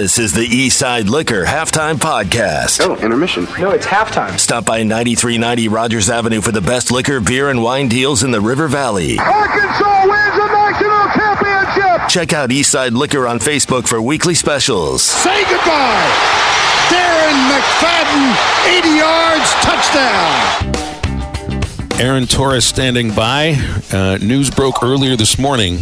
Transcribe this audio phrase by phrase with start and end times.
[0.00, 2.80] This is the Eastside Liquor Halftime Podcast.
[2.80, 3.46] Oh, intermission.
[3.58, 4.40] No, it's halftime.
[4.40, 8.40] Stop by 9390 Rogers Avenue for the best liquor, beer, and wine deals in the
[8.40, 9.18] River Valley.
[9.18, 12.08] Arkansas wins the national championship.
[12.08, 15.02] Check out Eastside Liquor on Facebook for weekly specials.
[15.02, 16.08] Say goodbye.
[16.88, 20.80] Darren McFadden, 80 yards, touchdown.
[22.00, 23.54] Aaron Torres standing by.
[23.92, 25.80] Uh, news broke earlier this morning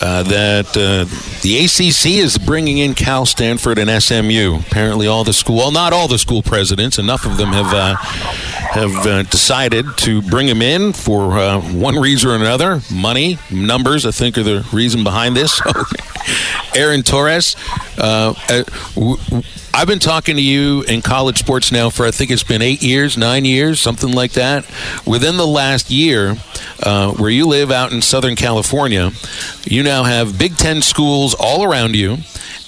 [0.00, 1.04] uh, that uh,
[1.42, 4.58] the ACC is bringing in Cal, Stanford, and SMU.
[4.60, 7.96] Apparently, all the school, well, not all the school presidents, enough of them have uh,
[8.72, 12.80] have uh, decided to bring him in for uh, one reason or another.
[12.90, 15.60] Money, numbers, I think, are the reason behind this.
[16.74, 17.54] Aaron Torres.
[17.98, 18.32] Uh,
[18.94, 19.16] w-
[19.74, 22.82] I've been talking to you in college sports now for I think it's been eight
[22.82, 24.64] years, nine years, something like that.
[25.06, 26.36] Within the last year,
[26.82, 29.10] uh, where you live out in Southern California,
[29.64, 32.18] you now have Big Ten schools all around you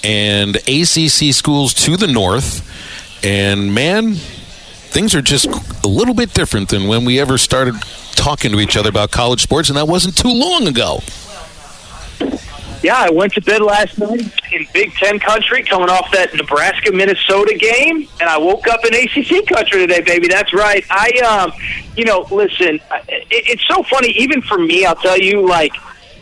[0.03, 2.61] and ACC schools to the north.
[3.23, 4.17] And man,
[4.95, 5.47] things are just
[5.83, 7.75] a little bit different than when we ever started
[8.13, 10.99] talking to each other about college sports, and that wasn't too long ago.
[12.81, 14.21] Yeah, I went to bed last night
[14.53, 18.93] in Big Ten country, coming off that Nebraska Minnesota game, and I woke up in
[18.93, 20.29] ACC country today, baby.
[20.29, 20.85] That's right.
[20.89, 21.51] I, um,
[21.97, 22.79] you know, listen,
[23.09, 24.85] it, it's so funny, even for me.
[24.85, 25.73] I'll tell you, like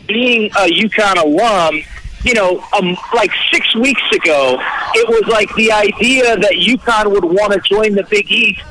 [0.08, 1.84] being a UConn alum.
[2.24, 4.58] You know, um, like six weeks ago,
[4.94, 8.62] it was like the idea that UConn would want to join the Big East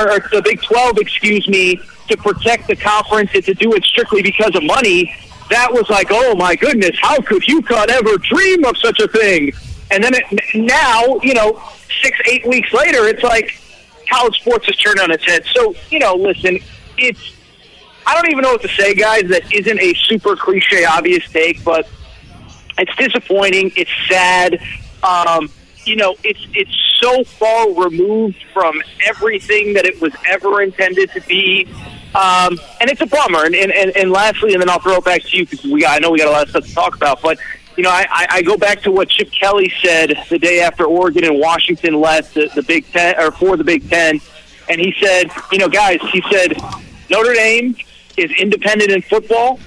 [0.00, 4.22] or the Big Twelve, excuse me, to protect the conference and to do it strictly
[4.22, 5.12] because of money
[5.52, 9.52] that was like, oh my goodness, how could UConn ever dream of such a thing?
[9.90, 11.62] And then it, now, you know,
[12.02, 13.60] six, eight weeks later, it's like
[14.10, 15.44] college sports has turned on its head.
[15.54, 16.58] So, you know, listen,
[16.96, 17.36] it's,
[18.06, 21.62] I don't even know what to say, guys, that isn't a super cliche, obvious take,
[21.62, 21.86] but
[22.78, 23.72] it's disappointing.
[23.76, 24.60] It's sad.
[25.02, 25.50] Um,
[25.84, 31.20] you know, it's it's so far removed from everything that it was ever intended to
[31.22, 31.66] be.
[32.14, 33.46] Um, and it's a bummer.
[33.46, 35.98] And, and, and, lastly, and then I'll throw it back to you because we I
[35.98, 37.22] know we got a lot of stuff to talk about.
[37.22, 37.38] But
[37.76, 41.24] you know, I, I go back to what Chip Kelly said the day after Oregon
[41.24, 44.20] and Washington left the, the Big Ten or for the Big Ten,
[44.68, 46.54] and he said, you know, guys, he said
[47.08, 47.74] Notre Dame
[48.16, 49.58] is independent in football.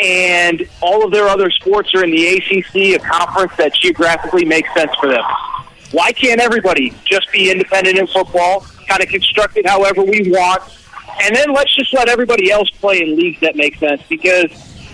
[0.00, 4.72] And all of their other sports are in the ACC, a conference that geographically makes
[4.74, 5.24] sense for them.
[5.90, 10.62] Why can't everybody just be independent in football, kind of construct it however we want,
[11.20, 14.50] and then let's just let everybody else play in leagues that make sense because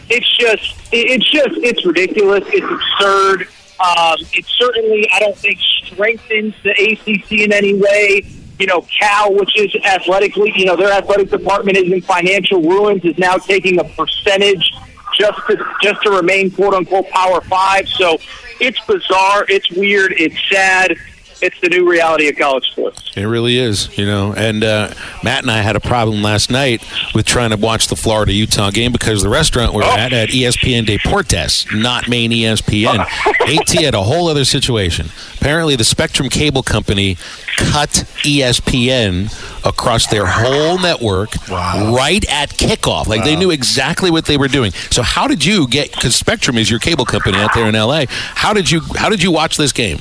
[0.08, 2.44] it's just it's just it's ridiculous.
[2.48, 3.48] It's absurd.
[3.80, 8.24] Um, it certainly I don't think strengthens the ACC in any way.
[8.58, 13.04] You know, Cal, which is athletically, you know, their athletic department is in financial ruins,
[13.04, 14.72] is now taking a percentage
[15.18, 17.88] just to just to remain quote unquote Power Five.
[17.88, 18.18] So
[18.60, 19.44] it's bizarre.
[19.48, 20.12] It's weird.
[20.16, 20.96] It's sad
[21.40, 23.10] it's the new reality of college sports.
[23.16, 24.32] It really is, you know.
[24.34, 26.82] And uh, Matt and I had a problem last night
[27.14, 29.96] with trying to watch the Florida Utah game because the restaurant we're oh.
[29.96, 32.98] at at ESPN Deportes, not main ESPN.
[32.98, 35.06] AT had a whole other situation.
[35.36, 37.16] Apparently, the Spectrum Cable Company
[37.56, 37.90] cut
[38.22, 39.30] ESPN
[39.64, 41.94] across their whole network wow.
[41.94, 43.06] right at kickoff.
[43.06, 43.26] Like wow.
[43.26, 44.72] they knew exactly what they were doing.
[44.90, 45.92] So how did you get?
[45.92, 48.04] Because Spectrum is your cable company out there in LA.
[48.08, 48.80] How did you?
[48.96, 49.98] How did you watch this game?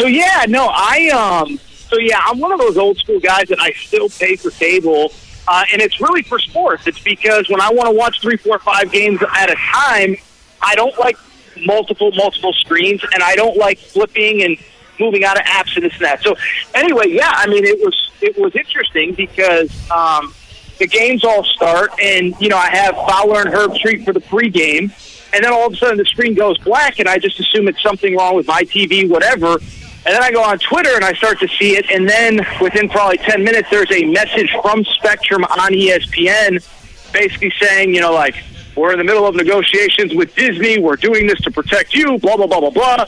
[0.00, 3.60] So yeah, no, I um, so yeah, I'm one of those old school guys that
[3.60, 5.12] I still pay for cable,
[5.46, 6.86] uh, and it's really for sports.
[6.86, 10.16] It's because when I want to watch three, four, five games at a time,
[10.62, 11.18] I don't like
[11.66, 14.56] multiple, multiple screens, and I don't like flipping and
[14.98, 16.22] moving out of apps and this and that.
[16.22, 16.34] So
[16.74, 20.32] anyway, yeah, I mean, it was it was interesting because um,
[20.78, 24.94] the games all start, and you know, I have Fowler and Herbstreit for the pregame.
[25.32, 27.80] And then all of a sudden the screen goes black, and I just assume it's
[27.82, 29.60] something wrong with my TV, whatever.
[30.06, 31.90] And then I go on Twitter and I start to see it.
[31.90, 36.64] And then within probably 10 minutes, there's a message from Spectrum on ESPN
[37.12, 38.34] basically saying, you know, like,
[38.76, 40.78] we're in the middle of negotiations with Disney.
[40.78, 43.06] We're doing this to protect you, blah, blah, blah, blah, blah.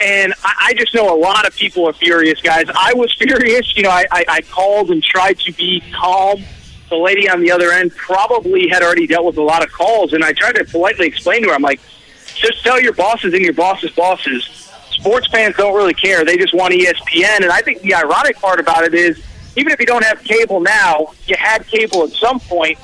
[0.00, 2.64] And I, I just know a lot of people are furious, guys.
[2.74, 3.76] I was furious.
[3.76, 6.42] You know, I, I, I called and tried to be calm.
[6.88, 10.14] The lady on the other end probably had already dealt with a lot of calls.
[10.14, 11.80] And I tried to politely explain to her, I'm like,
[12.34, 14.59] just tell your bosses and your bosses' bosses
[15.00, 16.24] sports fans don't really care.
[16.24, 17.42] They just want ESPN.
[17.42, 19.20] And I think the ironic part about it is,
[19.56, 22.78] even if you don't have cable now, you had cable at some point.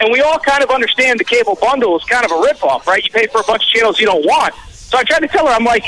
[0.00, 3.02] and we all kind of understand the cable bundle is kind of a ripoff, right?
[3.04, 4.54] You pay for a bunch of channels you don't want.
[4.70, 5.84] So I tried to tell her, I'm like,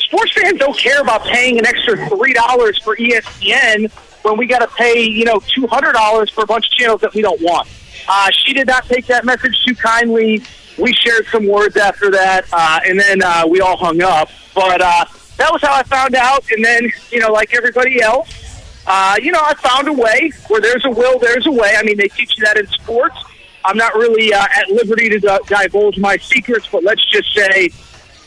[0.00, 3.90] sports fans don't care about paying an extra three dollars for ESPN
[4.22, 7.00] when we got to pay, you know, two hundred dollars for a bunch of channels
[7.00, 7.68] that we don't want.
[8.08, 10.42] Uh, she did not take that message too kindly.
[10.78, 14.30] We shared some words after that, uh, and then uh, we all hung up.
[14.54, 15.04] But uh,
[15.36, 16.50] that was how I found out.
[16.50, 20.30] And then, you know, like everybody else, uh, you know, I found a way.
[20.48, 21.74] Where there's a will, there's a way.
[21.76, 23.16] I mean, they teach you that in sports.
[23.64, 27.70] I'm not really uh, at liberty to divulge my secrets, but let's just say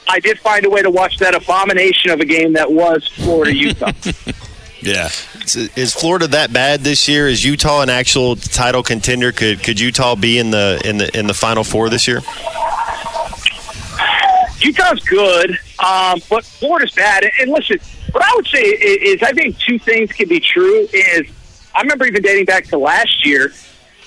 [0.07, 3.55] I did find a way to watch that abomination of a game that was Florida
[3.55, 3.91] Utah.
[4.81, 5.09] Yeah.
[5.75, 7.27] Is Florida that bad this year?
[7.27, 9.31] Is Utah an actual title contender?
[9.31, 12.21] Could could Utah be in the in the in the final four this year?
[14.59, 17.29] Utah's good, um, but Florida's bad.
[17.39, 17.79] And listen,
[18.11, 20.87] what I would say is, is I think two things can be true.
[20.93, 21.27] Is
[21.73, 23.51] I remember even dating back to last year,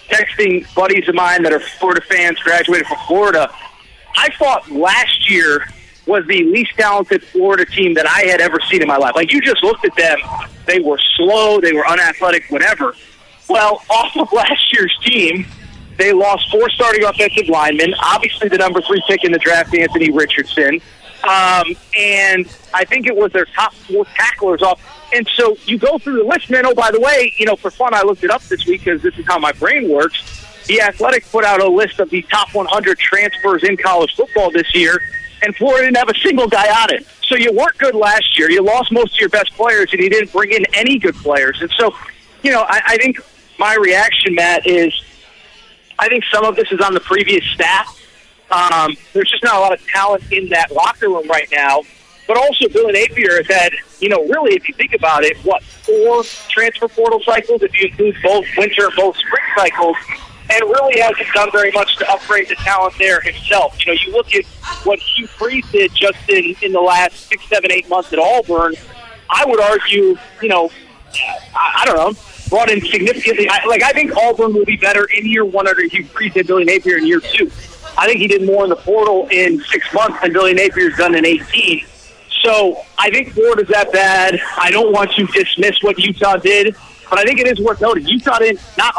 [0.09, 3.53] texting buddies of mine that are Florida fans, graduated from Florida.
[4.17, 5.67] I thought last year
[6.07, 9.15] was the least talented Florida team that I had ever seen in my life.
[9.15, 10.19] Like you just looked at them,
[10.67, 12.95] they were slow, they were unathletic, whatever.
[13.49, 15.47] Well, off of last year's team,
[15.97, 17.95] they lost four starting offensive linemen.
[18.03, 20.81] Obviously, the number three pick in the draft, Anthony Richardson.
[21.23, 24.81] Um, and I think it was their top four tacklers off.
[25.15, 26.67] And so you go through the list, man.
[26.67, 29.01] Oh, by the way, you know, for fun, I looked it up this week because
[29.01, 30.43] this is how my brain works.
[30.67, 34.75] The Athletic put out a list of the top 100 transfers in college football this
[34.75, 34.99] year,
[35.45, 37.07] and Florida didn't have a single guy on it.
[37.23, 38.51] So you weren't good last year.
[38.51, 41.61] You lost most of your best players, and you didn't bring in any good players.
[41.61, 41.95] And so,
[42.43, 43.21] you know, I, I think
[43.59, 44.93] my reaction, Matt, is
[45.99, 48.01] I think some of this is on the previous staff.
[48.51, 51.83] Um, there's just not a lot of talent in that locker room right now.
[52.27, 55.63] But also, Billy Napier has had, you know, really, if you think about it, what,
[55.63, 59.97] four transfer portal cycles, if you include both winter and both spring cycles,
[60.51, 63.79] and really hasn't done very much to upgrade the talent there himself.
[63.85, 64.45] You know, you look at
[64.85, 68.75] what Hugh Freeze did just in, in the last six, seven, eight months at Auburn.
[69.31, 70.71] I would argue, you know,
[71.55, 72.21] I, I don't know,
[72.51, 73.49] brought in significantly.
[73.49, 76.47] I, like I think Auburn will be better in year one under Hugh Freeze than
[76.47, 77.51] Billy Napier in year two.
[77.97, 81.15] I think he did more in the portal in six months than Billy Napier's done
[81.15, 81.87] in 18.
[82.43, 84.41] So I think Florida's that bad.
[84.59, 86.77] I don't want to dismiss what Utah did,
[87.09, 88.07] but I think it is worth noting.
[88.07, 88.95] Utah didn't not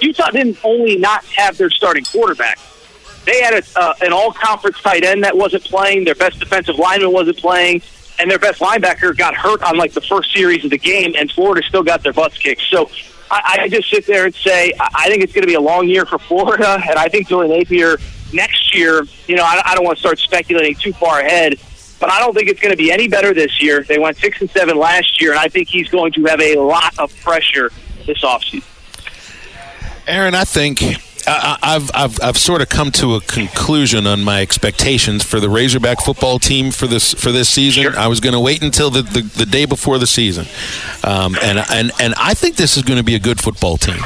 [0.00, 2.58] Utah didn't only not have their starting quarterback.
[3.24, 6.04] They had a, uh, an all-conference tight end that wasn't playing.
[6.04, 7.82] Their best defensive lineman wasn't playing,
[8.18, 11.14] and their best linebacker got hurt on like the first series of the game.
[11.16, 12.62] And Florida still got their butts kicked.
[12.70, 12.90] So
[13.30, 15.88] I, I just sit there and say I think it's going to be a long
[15.88, 17.96] year for Florida, and I think Billy Napier
[18.32, 19.02] next year.
[19.26, 21.58] You know, I, I don't want to start speculating too far ahead
[21.98, 23.82] but I don't think it's going to be any better this year.
[23.82, 26.56] They went six and seven last year, and I think he's going to have a
[26.56, 27.70] lot of pressure
[28.06, 28.64] this offseason.
[30.06, 30.82] Aaron, I think
[31.26, 35.48] I, I've, I've, I've sort of come to a conclusion on my expectations for the
[35.48, 37.84] Razorback football team for this for this season.
[37.84, 37.98] Sure.
[37.98, 40.46] I was going to wait until the, the, the, day before the season,
[41.04, 44.00] um, and and and I think this is going to be a good football team,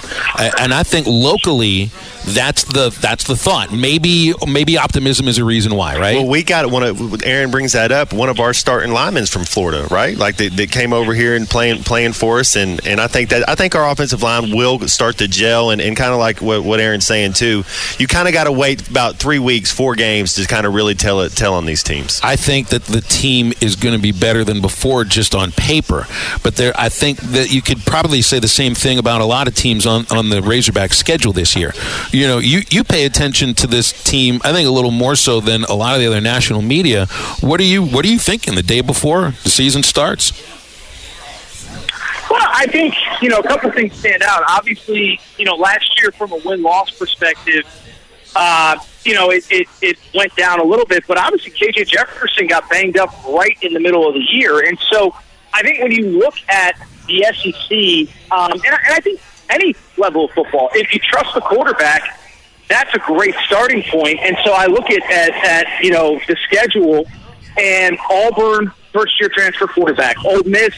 [0.59, 1.91] and I think locally
[2.27, 3.73] that's the that's the thought.
[3.73, 6.17] Maybe maybe optimism is a reason why, right?
[6.17, 8.13] Well, we got one of Aaron brings that up.
[8.13, 10.17] One of our starting linemen's from Florida, right?
[10.17, 13.31] Like they, they came over here and playing playing for us, and and I think
[13.31, 16.41] that I think our offensive line will start to gel, and, and kind of like
[16.41, 17.65] what, what Aaron's saying too.
[17.99, 20.95] You kind of got to wait about three weeks, four games to kind of really
[20.95, 22.21] tell it tell on these teams.
[22.23, 26.07] I think that the team is going to be better than before, just on paper.
[26.43, 29.49] But there, I think that you could probably say the same thing about a lot
[29.49, 31.73] of teams on on the Razorback schedule this year
[32.13, 35.41] you know, you, you pay attention to this team, I think a little more so
[35.41, 37.07] than a lot of the other national media.
[37.41, 40.33] What are you what are you thinking the day before the season starts?
[42.31, 44.45] Well, I think, you know, a couple things stand out.
[44.49, 47.65] Obviously, you know, last year from a win loss perspective,
[48.37, 52.47] uh, you know, it, it, it went down a little bit, but obviously KJ Jefferson
[52.47, 54.65] got banged up right in the middle of the year.
[54.65, 55.15] And so
[55.53, 56.77] I think when you look at
[57.09, 59.21] the SEC, um, and, I, and I think
[59.51, 60.71] any level of football.
[60.75, 62.19] If you trust the quarterback,
[62.69, 64.21] that's a great starting point.
[64.21, 67.05] And so I look at, at, at you know the schedule
[67.59, 70.73] and Auburn first year transfer quarterback, Ole Miss.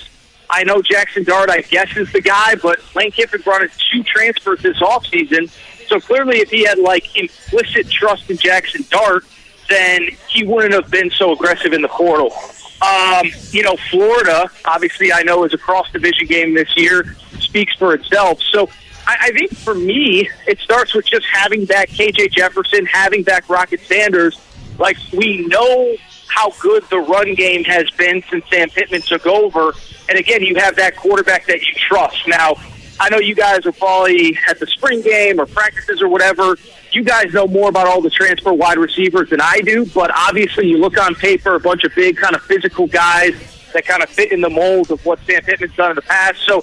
[0.53, 4.03] I know Jackson Dart, I guess, is the guy, but Lane Kiffin brought in two
[4.03, 5.51] transfers this offseason.
[5.89, 9.25] So clearly, if he had like implicit trust in Jackson Dart,
[9.71, 12.35] then he wouldn't have been so aggressive in the portal.
[12.83, 17.75] Um, you know, Florida, obviously, I know is a cross division game this year speaks
[17.77, 18.41] for itself.
[18.51, 18.69] So
[19.07, 23.49] I, I think for me, it starts with just having back KJ Jefferson, having back
[23.49, 24.39] Rocket Sanders.
[24.79, 25.97] Like we know
[26.33, 29.75] how good the run game has been since Sam Pittman took over.
[30.09, 32.27] And again, you have that quarterback that you trust.
[32.27, 32.55] Now,
[32.99, 36.57] I know you guys are probably at the spring game or practices or whatever.
[36.91, 40.69] You guys know more about all the transfer wide receivers than I do, but obviously
[40.69, 43.35] you look on paper, a bunch of big kind of physical guys
[43.75, 46.41] that kind of fit in the mold of what Sam Pittman's done in the past.
[46.47, 46.63] So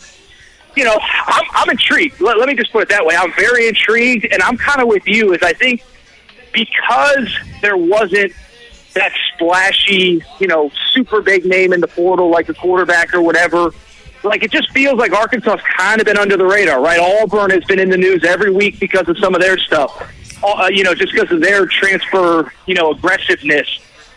[0.75, 2.21] you know, I'm, I'm intrigued.
[2.21, 3.15] Let, let me just put it that way.
[3.15, 5.33] I'm very intrigued, and I'm kind of with you.
[5.33, 5.83] As I think
[6.53, 8.33] because there wasn't
[8.93, 13.73] that splashy, you know, super big name in the portal like a quarterback or whatever.
[14.23, 16.99] Like it just feels like Arkansas's kind of been under the radar, right?
[16.99, 20.13] Auburn has been in the news every week because of some of their stuff.
[20.43, 23.67] Uh, you know, just because of their transfer, you know, aggressiveness.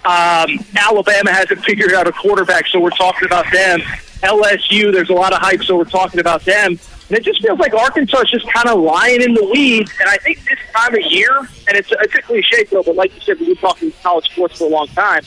[0.05, 3.81] Um, Alabama hasn't figured out a quarterback, so we're talking about them.
[4.23, 6.79] LSU, there's a lot of hype, so we're talking about them.
[7.13, 9.93] And it just feels like Arkansas is just kind of lying in the weeds.
[10.01, 13.15] And I think this time of year, and it's, it's a cliche, though, but like
[13.15, 15.23] you said, we've been talking college sports for a long time.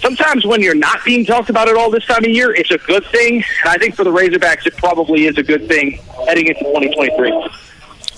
[0.00, 2.78] Sometimes when you're not being talked about at all this time of year, it's a
[2.78, 3.34] good thing.
[3.34, 7.50] And I think for the Razorbacks, it probably is a good thing heading into 2023.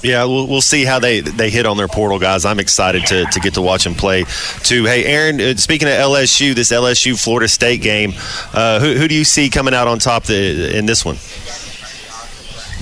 [0.03, 2.45] Yeah, we'll, we'll see how they, they hit on their portal, guys.
[2.45, 4.25] I'm excited to, to get to watch them play,
[4.63, 4.85] too.
[4.85, 8.13] Hey, Aaron, uh, speaking of LSU, this LSU Florida State game,
[8.55, 11.17] uh, who, who do you see coming out on top the, in this one?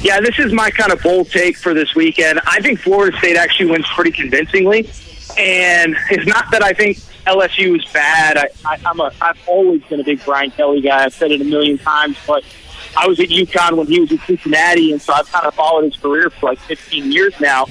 [0.00, 2.40] Yeah, this is my kind of bold take for this weekend.
[2.46, 4.90] I think Florida State actually wins pretty convincingly.
[5.36, 8.38] And it's not that I think LSU is bad.
[8.38, 11.04] I, I, I'm a, I've always been a big Brian Kelly guy.
[11.04, 12.44] I've said it a million times, but–
[12.96, 15.84] I was at UConn when he was at Cincinnati, and so I've kind of followed
[15.84, 17.66] his career for like 15 years now.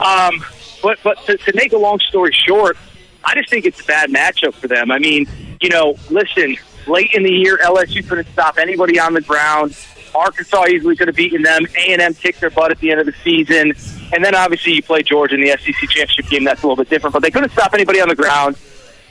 [0.00, 0.44] Um,
[0.82, 2.76] but but to, to make a long story short,
[3.24, 4.90] I just think it's a bad matchup for them.
[4.90, 5.26] I mean,
[5.60, 9.76] you know, listen, late in the year, LSU couldn't stop anybody on the ground.
[10.14, 11.66] Arkansas easily could have beaten them.
[11.76, 13.72] A and M kicked their butt at the end of the season,
[14.12, 16.44] and then obviously you play Georgia in the SEC championship game.
[16.44, 18.56] That's a little bit different, but they couldn't stop anybody on the ground.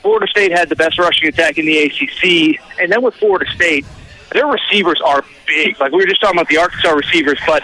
[0.02, 3.84] Florida State had the best rushing attack in the ACC, and then with Florida State,
[4.32, 5.78] their receivers are big.
[5.80, 7.62] Like we were just talking about the Arkansas receivers, but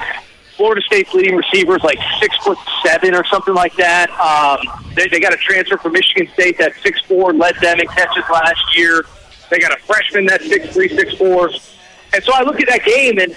[0.56, 4.10] Florida State's leading receivers like six foot seven or something like that.
[4.18, 7.86] Um, they, they got a transfer from Michigan State that six four led them in
[7.88, 9.04] catches last year.
[9.50, 11.50] They got a freshman that's six three six four,
[12.12, 13.36] and so I look at that game and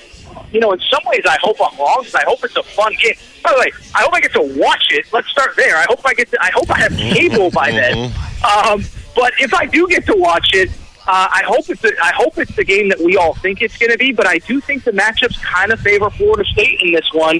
[0.51, 2.93] you know in some ways I hope I'm wrong because I hope it's a fun
[3.01, 3.15] game.
[3.43, 5.05] By the way, I hope I get to watch it.
[5.11, 5.77] Let's start there.
[5.77, 6.41] I hope I get to.
[6.41, 8.11] I hope I have cable by then.
[8.43, 8.83] Um,
[9.15, 10.69] but if I do get to watch it,
[11.09, 13.77] uh, I hope it's a, I hope it's the game that we all think it's
[13.77, 16.93] going to be, but I do think the matchups kind of favor Florida State in
[16.93, 17.39] this one.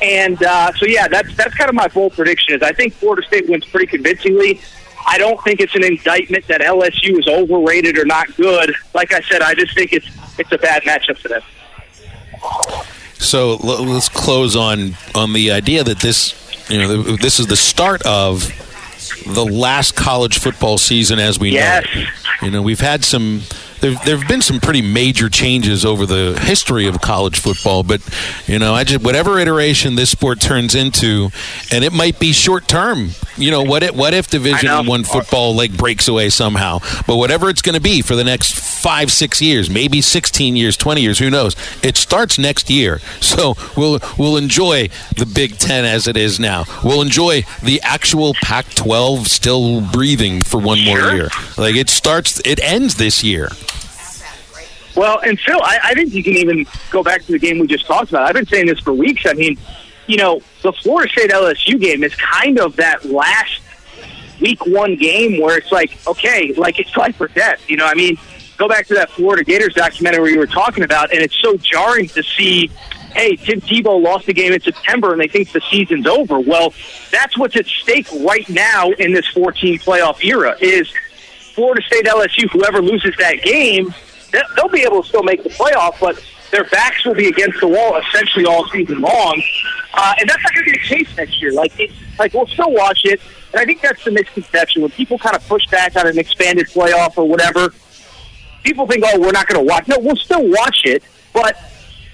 [0.00, 2.54] And uh, so, yeah, that's that's kind of my bold prediction.
[2.54, 4.60] Is I think Florida State wins pretty convincingly.
[5.06, 8.74] I don't think it's an indictment that LSU is overrated or not good.
[8.94, 10.08] Like I said, I just think it's
[10.38, 11.42] it's a bad matchup for them.
[13.14, 16.34] So let's close on on the idea that this
[16.68, 18.50] you know this is the start of
[19.26, 21.86] the last college football season as we yes.
[21.94, 22.04] know.
[22.42, 23.42] You know, we've had some
[23.82, 28.00] there there have been some pretty major changes over the history of college football, but
[28.46, 31.30] you know, I just whatever iteration this sport turns into,
[31.70, 33.10] and it might be short term.
[33.36, 36.78] You know, what if, what if Division One football like breaks away somehow?
[37.06, 40.76] But whatever it's going to be for the next five, six years, maybe sixteen years,
[40.76, 41.56] twenty years, who knows?
[41.82, 46.64] It starts next year, so we'll we'll enjoy the Big Ten as it is now.
[46.84, 51.28] We'll enjoy the actual Pac-12 still breathing for one more year.
[51.58, 53.48] Like it starts, it ends this year.
[54.94, 57.66] Well, and Phil, I, I think you can even go back to the game we
[57.66, 58.24] just talked about.
[58.24, 59.24] I've been saying this for weeks.
[59.26, 59.56] I mean,
[60.06, 63.60] you know, the Florida State LSU game is kind of that last
[64.40, 67.68] week one game where it's like, okay, like it's life or death.
[67.70, 68.18] You know, I mean,
[68.58, 72.08] go back to that Florida Gators documentary you were talking about, and it's so jarring
[72.08, 72.70] to see.
[73.14, 76.40] Hey, Tim Tebow lost the game in September, and they think the season's over.
[76.40, 76.72] Well,
[77.10, 80.56] that's what's at stake right now in this 14 playoff era.
[80.60, 80.90] Is
[81.54, 82.50] Florida State LSU?
[82.50, 83.94] Whoever loses that game
[84.56, 87.68] they'll be able to still make the playoff, but their backs will be against the
[87.68, 89.42] wall essentially all season long.
[89.94, 91.52] Uh, and that's not going to be the case next year.
[91.52, 93.20] Like, it, like we'll still watch it,
[93.52, 96.68] and I think that's the misconception when people kind of push back on an expanded
[96.68, 97.74] playoff or whatever.
[98.62, 101.56] People think, "Oh, we're not going to watch." No, we'll still watch it, but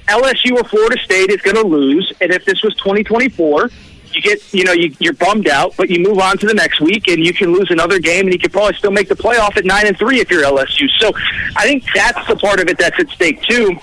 [0.08, 2.12] LSU or Florida State is going to lose.
[2.20, 3.70] And if this was 2024,
[4.14, 6.80] you get, you know, you, you're bummed out, but you move on to the next
[6.80, 9.56] week, and you can lose another game, and you could probably still make the playoff
[9.56, 10.88] at nine and three if you're LSU.
[10.98, 11.12] So,
[11.56, 13.78] I think that's the part of it that's at stake too.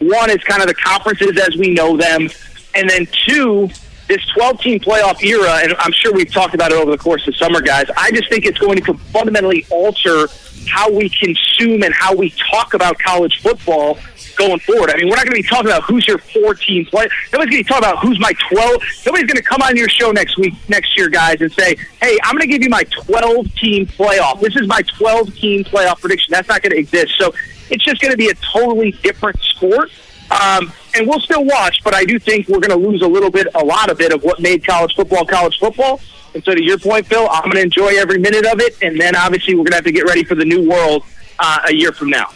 [0.00, 2.28] One is kind of the conferences as we know them,
[2.74, 3.68] and then two,
[4.08, 7.26] this 12 team playoff era, and I'm sure we've talked about it over the course
[7.28, 7.86] of summer, guys.
[7.96, 10.28] I just think it's going to fundamentally alter
[10.68, 13.98] how we consume and how we talk about college football
[14.40, 14.90] going forward.
[14.90, 17.08] I mean, we're not going to be talking about who's your 14 play.
[17.32, 18.82] Nobody's going to be talking about who's my 12.
[19.06, 22.18] Nobody's going to come on your show next week, next year, guys, and say, hey,
[22.24, 24.40] I'm going to give you my 12 team playoff.
[24.40, 26.32] This is my 12 team playoff prediction.
[26.32, 27.14] That's not going to exist.
[27.18, 27.34] So
[27.68, 29.90] it's just going to be a totally different sport.
[30.30, 33.30] Um, and we'll still watch, but I do think we're going to lose a little
[33.30, 36.00] bit, a lot of it of what made college football college football.
[36.34, 38.80] And so, to your point, Phil, I'm going to enjoy every minute of it.
[38.80, 41.04] And then, obviously, we're going to have to get ready for the new world
[41.40, 42.30] uh, a year from now.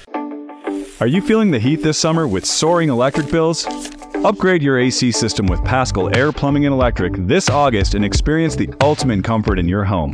[1.00, 3.66] Are you feeling the heat this summer with soaring electric bills?
[4.24, 8.72] Upgrade your AC system with Paschal Air Plumbing and Electric this August and experience the
[8.80, 10.12] ultimate comfort in your home.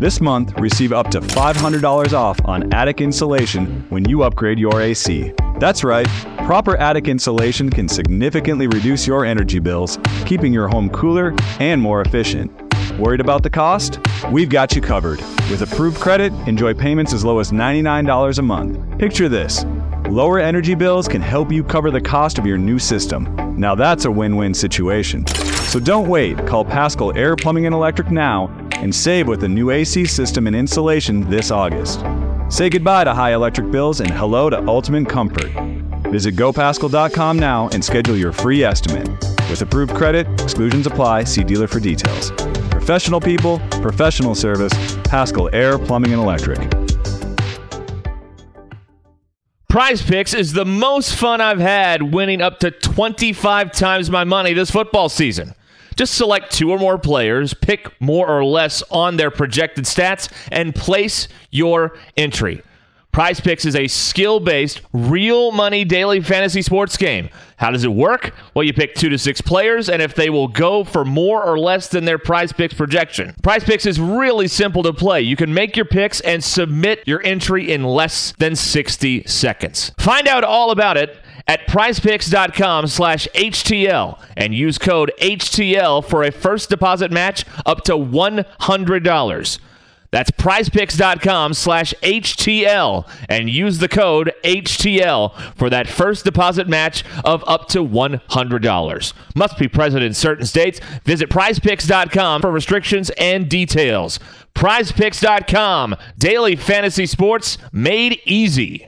[0.00, 5.32] This month, receive up to $500 off on attic insulation when you upgrade your AC.
[5.60, 6.08] That's right,
[6.38, 12.00] proper attic insulation can significantly reduce your energy bills, keeping your home cooler and more
[12.00, 12.50] efficient.
[12.98, 14.00] Worried about the cost?
[14.32, 15.20] We've got you covered.
[15.48, 18.98] With approved credit, enjoy payments as low as $99 a month.
[18.98, 19.64] Picture this
[20.10, 23.54] lower energy bills can help you cover the cost of your new system.
[23.58, 25.26] Now that's a win win situation.
[25.26, 26.46] So don't wait.
[26.46, 30.56] Call Paschal Air Plumbing and Electric now and save with a new AC system and
[30.56, 32.04] insulation this August.
[32.48, 35.50] Say goodbye to high electric bills and hello to ultimate comfort.
[36.10, 39.08] Visit gopaschal.com now and schedule your free estimate.
[39.50, 41.24] With approved credit, exclusions apply.
[41.24, 42.30] See dealer for details.
[42.70, 44.72] Professional people, professional service,
[45.04, 46.77] Paschal Air Plumbing and Electric.
[49.68, 54.54] Prize Picks is the most fun I've had winning up to 25 times my money
[54.54, 55.54] this football season.
[55.94, 60.74] Just select two or more players, pick more or less on their projected stats, and
[60.74, 62.62] place your entry.
[63.18, 67.30] Prize Picks is a skill based, real money daily fantasy sports game.
[67.56, 68.32] How does it work?
[68.54, 71.58] Well, you pick two to six players, and if they will go for more or
[71.58, 73.34] less than their Prize Picks projection.
[73.42, 75.20] Prize Picks is really simple to play.
[75.20, 79.90] You can make your picks and submit your entry in less than 60 seconds.
[79.98, 86.30] Find out all about it at prizepicks.com slash HTL and use code HTL for a
[86.30, 89.58] first deposit match up to $100.
[90.10, 97.44] That's prizepicks.com slash HTL and use the code HTL for that first deposit match of
[97.46, 99.12] up to $100.
[99.34, 100.80] Must be present in certain states.
[101.04, 104.18] Visit prizepicks.com for restrictions and details.
[104.54, 108.87] Prizepicks.com, daily fantasy sports made easy.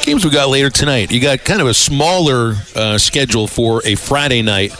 [0.00, 1.10] Games we got later tonight.
[1.10, 4.72] You got kind of a smaller uh, schedule for a Friday night.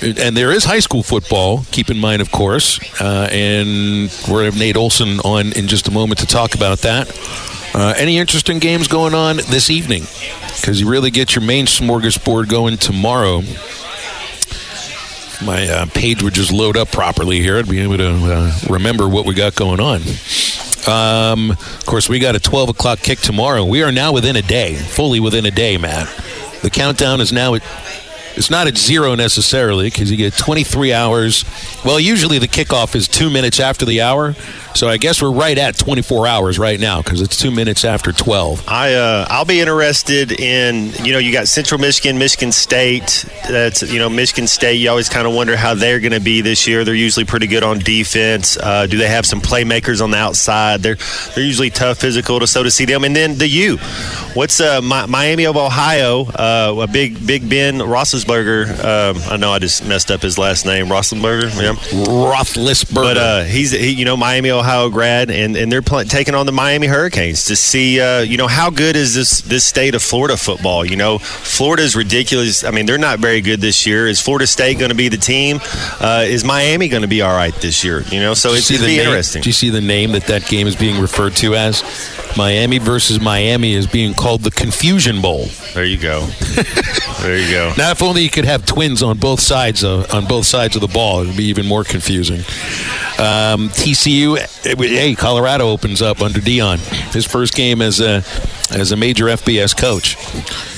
[0.00, 2.78] And there is high school football, keep in mind, of course.
[3.00, 6.80] Uh, and we're to have Nate Olson on in just a moment to talk about
[6.80, 7.10] that.
[7.74, 10.02] Uh, any interesting games going on this evening?
[10.56, 13.40] Because you really get your main smorgasbord going tomorrow.
[15.44, 19.08] My uh, page would just load up properly here, I'd be able to uh, remember
[19.08, 20.00] what we got going on.
[20.88, 23.64] Um, of course, we got a 12 o'clock kick tomorrow.
[23.64, 26.08] We are now within a day, fully within a day, Matt.
[26.62, 27.62] The countdown is now at.
[28.36, 31.44] It's not at zero necessarily because you get 23 hours.
[31.84, 34.34] Well, usually the kickoff is two minutes after the hour,
[34.74, 38.10] so I guess we're right at 24 hours right now because it's two minutes after
[38.10, 38.64] 12.
[38.68, 43.24] I uh, I'll be interested in you know you got Central Michigan, Michigan State.
[43.48, 44.74] That's you know Michigan State.
[44.74, 46.84] You always kind of wonder how they're going to be this year.
[46.84, 48.56] They're usually pretty good on defense.
[48.56, 50.82] Uh, do they have some playmakers on the outside?
[50.82, 50.96] They're
[51.34, 52.40] they're usually tough, physical.
[52.40, 53.78] To so to see them, and then the U.
[54.34, 56.22] What's uh, Mi- Miami of Ohio?
[56.24, 58.66] Uh, a big Big Ben Roethlisberger.
[58.84, 60.86] Um, I know I just messed up his last name.
[60.86, 61.54] Roethlisberger.
[61.62, 61.74] Yeah.
[62.04, 62.94] Roethlisberger.
[62.94, 66.46] But uh, he's he, you know Miami Ohio grad, and, and they're pl- taking on
[66.46, 70.02] the Miami Hurricanes to see uh, you know how good is this this state of
[70.02, 70.84] Florida football.
[70.84, 72.64] You know Florida is ridiculous.
[72.64, 74.08] I mean they're not very good this year.
[74.08, 75.60] Is Florida State going to be the team?
[76.00, 78.00] Uh, is Miami going to be all right this year?
[78.10, 79.42] You know so it's going to be name- interesting.
[79.42, 81.84] Do you see the name that that game is being referred to as?
[82.36, 85.44] Miami versus Miami is being called the Confusion Bowl.
[85.74, 86.26] There you go.
[87.20, 87.72] there you go.
[87.84, 90.80] Now, if only you could have twins on both sides of, on both sides of
[90.80, 92.40] the ball, it'd be even more confusing.
[93.18, 94.38] Um, TCU,
[94.76, 96.78] hey, Colorado opens up under Deion.
[97.12, 98.24] His first game as a
[98.70, 100.16] as a major FBS coach.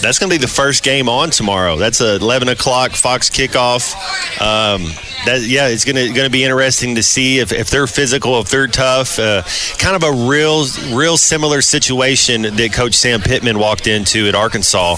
[0.01, 1.77] That's going to be the first game on tomorrow.
[1.77, 3.95] That's a 11 o'clock Fox kickoff.
[4.41, 4.83] Um,
[5.25, 8.41] that yeah, it's going to going to be interesting to see if, if they're physical,
[8.41, 9.19] if they're tough.
[9.19, 9.43] Uh,
[9.79, 14.96] kind of a real real similar situation that Coach Sam Pittman walked into at Arkansas,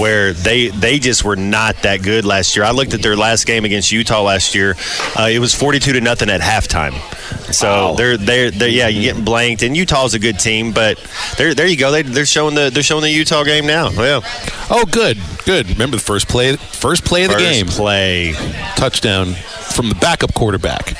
[0.00, 2.64] where they they just were not that good last year.
[2.64, 4.76] I looked at their last game against Utah last year.
[5.18, 6.92] Uh, it was 42 to nothing at halftime.
[7.52, 9.64] So they're, they're they're yeah, you're getting blanked.
[9.64, 11.04] And Utah's a good team, but
[11.36, 11.90] there there you go.
[11.90, 13.90] They, they're showing the they're showing the Utah game now.
[13.90, 14.20] Yeah.
[14.70, 15.68] Oh, good, good.
[15.70, 18.34] Remember the first play, first play of the First game, play.
[18.76, 19.34] touchdown
[19.74, 20.94] from the backup quarterback.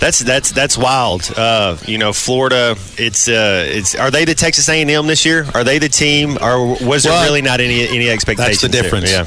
[0.00, 1.30] That's that's that's wild.
[1.36, 2.76] Uh, you know, Florida.
[2.98, 3.94] It's uh, it's.
[3.94, 5.46] Are they the Texas A&M this year?
[5.54, 8.60] Are they the team, or was there really not any any expectations?
[8.60, 8.82] That's the there?
[8.82, 9.10] difference.
[9.10, 9.24] Yeah,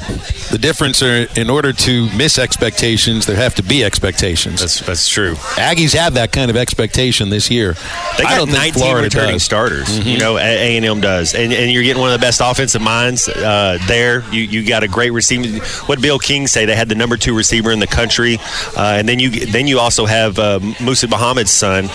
[0.50, 4.60] The difference are in order to miss expectations, there have to be expectations.
[4.60, 5.34] that's that's true.
[5.56, 7.74] Aggies have that kind of expectation this year.
[8.16, 9.42] They I got don't think 19 Florida returning does.
[9.42, 10.06] starters.
[10.06, 12.82] You know, A and M does, and and you're getting one of the best offensive
[12.82, 14.22] minds uh, there.
[14.32, 15.64] You you got a great receiver.
[15.86, 16.64] What Bill King say?
[16.64, 18.38] They had the number two receiver in the country,
[18.76, 21.86] uh, and then you then you also have uh, Muhsin Muhammad's son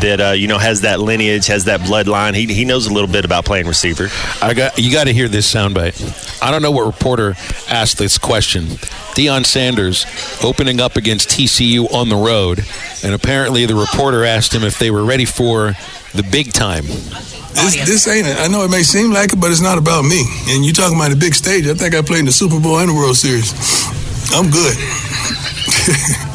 [0.00, 2.34] that uh, you know has that lineage, has that bloodline.
[2.34, 4.08] He he knows a little bit about playing receiver.
[4.40, 6.42] I got you got to hear this soundbite.
[6.42, 7.34] I don't know what reporter
[7.68, 8.64] asked this question.
[9.14, 10.06] Deion Sanders
[10.42, 12.64] opening up against TCU on the road,
[13.02, 15.74] and apparently the reporter asked him if they were ready for
[16.14, 16.84] the big time.
[16.84, 18.38] This, this ain't it.
[18.38, 20.24] I know it may seem like it, but it's not about me.
[20.48, 21.66] And you talking about the big stage.
[21.66, 23.52] I think I played in the Super Bowl and the World Series.
[24.32, 24.76] I'm good.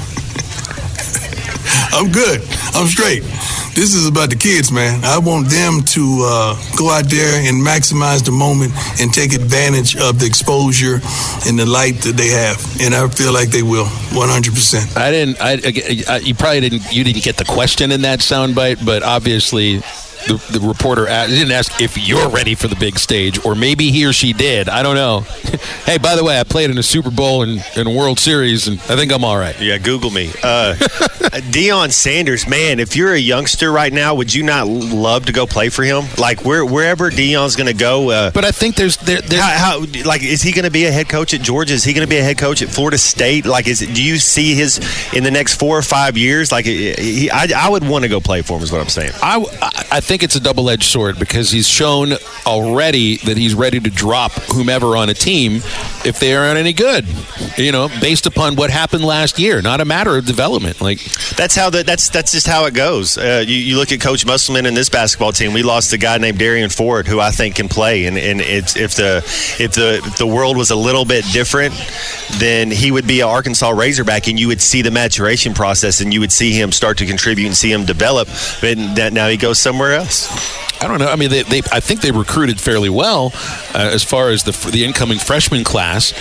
[1.97, 2.41] I'm good.
[2.75, 3.23] I'm straight.
[3.73, 5.03] This is about the kids, man.
[5.03, 9.97] I want them to uh, go out there and maximize the moment and take advantage
[9.97, 11.01] of the exposure
[11.47, 12.61] and the light that they have.
[12.81, 14.95] And I feel like they will, 100%.
[14.95, 15.41] I didn't.
[15.41, 16.93] I, I you probably didn't.
[16.93, 19.81] You didn't get the question in that soundbite, but obviously.
[20.27, 23.91] The, the reporter asked, didn't ask if you're ready for the big stage, or maybe
[23.91, 24.67] he or she did.
[24.69, 25.21] I don't know.
[25.85, 28.67] hey, by the way, I played in a Super Bowl and in a World Series,
[28.67, 29.59] and I think I'm all right.
[29.59, 30.29] Yeah, Google me.
[30.43, 30.75] Uh,
[31.51, 35.45] Deion Sanders, man, if you're a youngster right now, would you not love to go
[35.45, 36.05] play for him?
[36.17, 38.09] Like where, wherever Deion's going to go.
[38.11, 40.85] Uh, But I think there's there, there's how, how, like, is he going to be
[40.85, 41.73] a head coach at Georgia?
[41.73, 43.45] Is he going to be a head coach at Florida State?
[43.45, 44.79] Like, is do you see his
[45.13, 46.51] in the next four or five years?
[46.51, 48.63] Like, he, I, I would want to go play for him.
[48.63, 49.11] Is what I'm saying.
[49.21, 49.37] I,
[49.91, 52.13] I think it's a double edged sword because he's shown
[52.45, 55.55] already that he's ready to drop whomever on a team
[56.05, 57.05] if they aren't any good.
[57.57, 60.81] You know, based upon what happened last year, not a matter of development.
[60.81, 60.99] Like
[61.35, 63.17] That's how the, that's that's just how it goes.
[63.17, 65.53] Uh, you, you look at Coach Musselman and this basketball team.
[65.53, 68.05] We lost a guy named Derrian Ford, who I think can play.
[68.05, 69.17] And, and if the
[69.59, 71.73] if the the world was a little bit different,
[72.33, 76.13] then he would be an Arkansas Razorback, and you would see the maturation process, and
[76.13, 78.27] you would see him start to contribute and see him develop.
[78.61, 78.77] But
[79.13, 80.57] now he goes somewhere else.
[80.81, 81.07] I don't know.
[81.07, 83.31] I mean, they, they I think they recruited fairly well
[83.73, 86.13] uh, as far as the the incoming freshman class.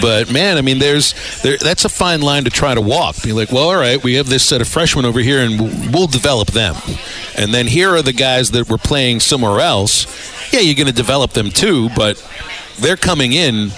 [0.00, 3.22] But man, I mean, there's there, that's a fine line to try to walk.
[3.22, 5.92] Be like, well, all right, we have this set of freshmen over here, and we'll,
[5.92, 6.74] we'll develop them.
[7.36, 10.06] And then here are the guys that were playing somewhere else.
[10.52, 12.16] Yeah, you're going to develop them too, but
[12.78, 13.70] they're coming in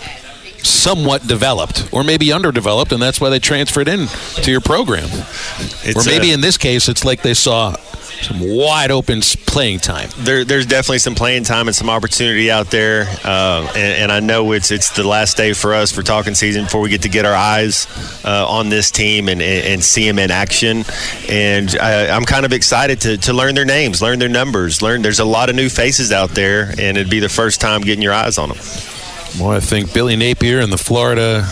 [0.63, 4.07] somewhat developed or maybe underdeveloped and that's why they transferred in
[4.43, 5.09] to your program
[5.83, 7.77] It's, or maybe uh, in this case it's like they saw
[8.23, 12.71] some wide open playing time there, there's definitely some playing time and some opportunity out
[12.71, 16.35] there, uh, and, and I know it's it's the last day for us for talking
[16.35, 17.87] season before we get to get our eyes
[18.25, 20.85] uh, on this team and, and, and see them in action.
[21.29, 25.03] And I, I'm kind of excited to, to learn their names, learn their numbers, learn.
[25.03, 28.03] There's a lot of new faces out there, and it'd be the first time getting
[28.03, 28.59] your eyes on them.
[29.39, 31.47] Well, I think Billy Napier and the Florida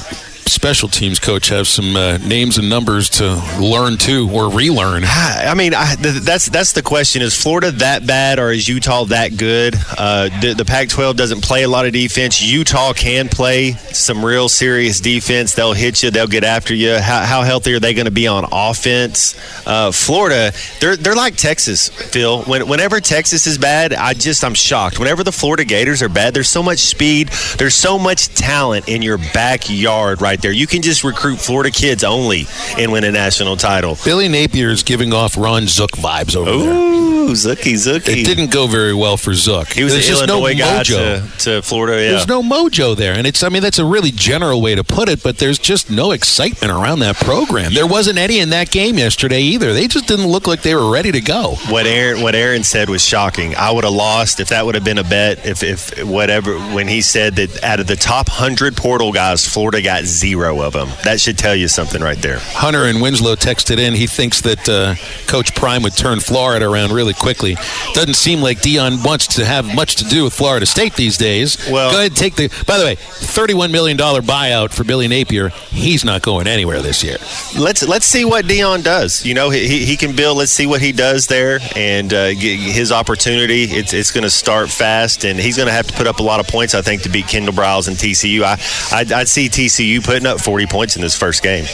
[0.49, 5.05] special teams coach have some uh, names and numbers to learn too or relearn.
[5.07, 9.05] I mean, I, th- that's that's the question: Is Florida that bad, or is Utah
[9.05, 9.75] that good?
[9.97, 12.43] Uh, the, the Pac-12 doesn't play a lot of defense.
[12.43, 15.55] Utah can play some real serious defense.
[15.55, 16.11] They'll hit you.
[16.11, 16.99] They'll get after you.
[16.99, 19.37] How, how healthy are they going to be on offense?
[19.67, 22.43] Uh, Florida, they're they're like Texas, Phil.
[22.43, 24.99] When, whenever Texas is bad, I just I'm shocked.
[24.99, 27.29] Whenever the Florida Gators are bad, there's so much speed.
[27.57, 30.53] There's so much talent in your backyard right there.
[30.53, 32.46] You can just recruit Florida kids only
[32.77, 33.96] and win a national title.
[34.05, 36.72] Billy Napier is giving off Ron Zook vibes over there.
[36.72, 38.09] Ooh, Zookie, Zookie.
[38.22, 39.68] It didn't go very well for Zook.
[39.68, 41.38] He was There's an Illinois no guy mojo.
[41.38, 42.03] to, to Florida.
[42.03, 42.11] Yeah.
[42.12, 43.42] There's no mojo there, and it's.
[43.42, 46.72] I mean, that's a really general way to put it, but there's just no excitement
[46.72, 47.74] around that program.
[47.74, 49.72] There wasn't any in that game yesterday either.
[49.74, 51.57] They just didn't look like they were ready to go.
[51.68, 53.55] what Aaron what Aaron said was shocking.
[53.57, 55.44] I would have lost if that would have been a bet.
[55.44, 59.83] If if whatever when he said that out of the top hundred portal guys, Florida
[59.83, 60.88] got zero of them.
[61.05, 62.38] That should tell you something right there.
[62.41, 63.95] Hunter and Winslow texted in.
[63.95, 64.95] He thinks that uh,
[65.27, 67.57] Coach Prime would turn Florida around really quickly.
[67.95, 71.57] Doesn't seem like Deion wants to have much to do with Florida State these days.
[71.71, 72.49] Well- go ahead and take the.
[72.67, 75.49] By the way, thirty-one million dollar buyout for Billy Napier.
[75.71, 77.17] He's not going anywhere this year.
[77.59, 79.25] Let's let's see what Deion does.
[79.25, 80.38] You know, he, he- can build.
[80.38, 83.64] Let's see what he does there and uh, his opportunity.
[83.64, 86.23] It's it's going to start fast, and he's going to have to put up a
[86.23, 86.75] lot of points.
[86.75, 88.43] I think to beat Kendal Briles and TCU.
[88.43, 88.59] I
[88.97, 91.65] I'd, I'd see TCU putting up 40 points in this first game.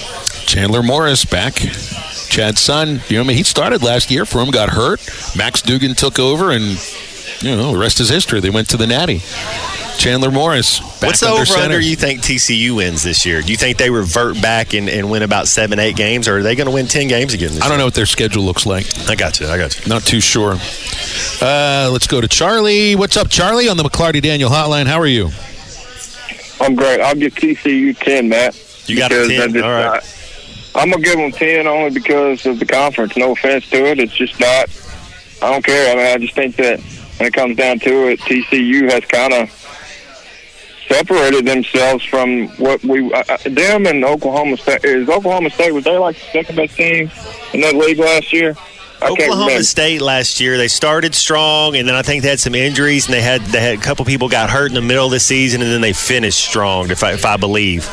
[0.45, 1.55] Chandler Morris back.
[1.55, 5.01] Chad's son, you know, I mean, he started last year for him, got hurt.
[5.35, 6.63] Max Duggan took over, and
[7.41, 8.41] you know, the rest is history.
[8.41, 9.23] They went to the Natty.
[9.97, 10.81] Chandler Morris.
[11.01, 13.41] What's the over under you think TCU wins this year?
[13.41, 16.43] Do you think they revert back and, and win about seven, eight games, or are
[16.43, 17.79] they going to win 10 games again I don't year?
[17.79, 18.85] know what their schedule looks like.
[19.09, 19.47] I got you.
[19.47, 19.89] I got you.
[19.89, 20.59] Not too sure.
[21.41, 22.95] Uh, let's go to Charlie.
[22.95, 24.87] What's up, Charlie, on the McLarty Daniel hotline?
[24.87, 25.31] How are you?
[26.61, 27.01] I'm great.
[27.01, 28.55] I'll give TCU 10, Matt.
[28.89, 29.41] You got a 10?
[29.41, 30.21] I just- All right.
[30.77, 33.17] I'm going to give them 10 only because of the conference.
[33.17, 34.01] No offense to it.
[34.01, 34.69] It's just not,
[35.41, 35.93] I don't care.
[35.93, 36.81] I mean, I just think that
[37.19, 39.51] when it comes down to it, TCU has kind of
[40.89, 44.85] separated themselves from what we, uh, them and Oklahoma State.
[44.85, 47.11] Is Oklahoma State, was they like the second best team
[47.53, 48.57] in that league last year?
[49.05, 49.63] I Oklahoma.
[49.63, 53.15] State last year, they started strong, and then I think they had some injuries, and
[53.15, 55.61] they had they had a couple people got hurt in the middle of the season,
[55.63, 57.89] and then they finished strong, if I, if I believe.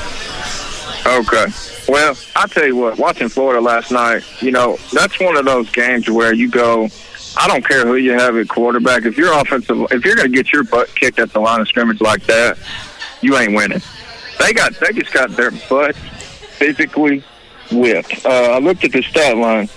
[1.06, 1.48] Okay.
[1.88, 5.70] Well, I'll tell you what, watching Florida last night, you know, that's one of those
[5.72, 6.88] games where you go,
[7.36, 9.06] I don't care who you have at quarterback.
[9.06, 11.68] If you're offensive, if you're going to get your butt kicked at the line of
[11.68, 12.58] scrimmage like that,
[13.22, 13.82] you ain't winning.
[14.40, 17.24] They got, they just got their butt physically
[17.72, 18.26] whipped.
[18.26, 19.68] Uh, I looked at the stat line.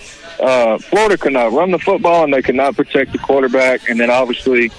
[0.41, 3.89] Uh, Florida could not run the football and they could not protect the quarterback.
[3.89, 4.71] And then obviously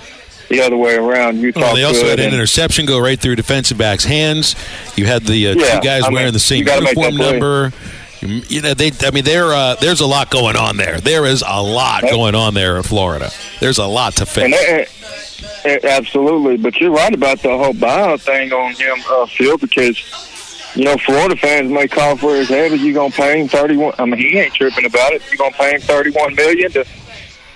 [0.50, 3.78] the other way around, Utah Well, they also had an interception go right through defensive
[3.78, 4.56] back's hands.
[4.96, 6.96] You had the uh, Yeah, two guys I mean, wearing the same you gotta make
[6.96, 7.74] uniform number.
[8.22, 8.91] You know, they.
[9.02, 9.54] I mean, there.
[9.54, 11.00] Uh, there's a lot going on there.
[11.00, 13.30] There is a lot going on there in Florida.
[13.60, 14.50] There's a lot to fix.
[14.58, 14.88] they,
[15.65, 19.98] eh, absolutely, but you're right about the whole bio thing on him, uh, Phil, because
[20.76, 22.72] you know Florida fans may call for his head.
[22.72, 23.94] Are you gonna pay him thirty one?
[23.98, 25.22] I mean, he ain't tripping about it.
[25.32, 26.86] You gonna pay him thirty one million to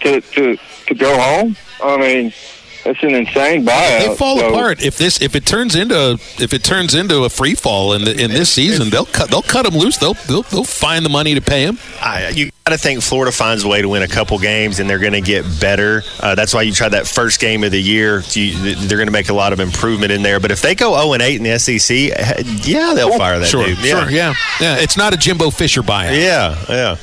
[0.01, 1.55] to to to go home?
[1.83, 2.33] I mean,
[2.83, 4.07] that's an insane buyout.
[4.07, 7.29] They fall So- apart if this if it turns into if it turns into a
[7.29, 8.89] free fall in the, in this season.
[8.89, 9.97] They'll cut they'll cut him loose.
[9.97, 11.77] They'll they'll, they'll find the money to pay him.
[12.01, 14.89] I, you got to think Florida finds a way to win a couple games, and
[14.89, 16.03] they're going to get better.
[16.19, 18.21] Uh, that's why you try that first game of the year.
[18.31, 20.39] You, they're going to make a lot of improvement in there.
[20.39, 23.65] But if they go zero and eight in the SEC, yeah, they'll fire that Sure,
[23.65, 23.77] dude.
[23.79, 24.77] sure, yeah, yeah.
[24.77, 26.17] It's not a Jimbo Fisher buyout.
[26.17, 26.95] Yeah, yeah.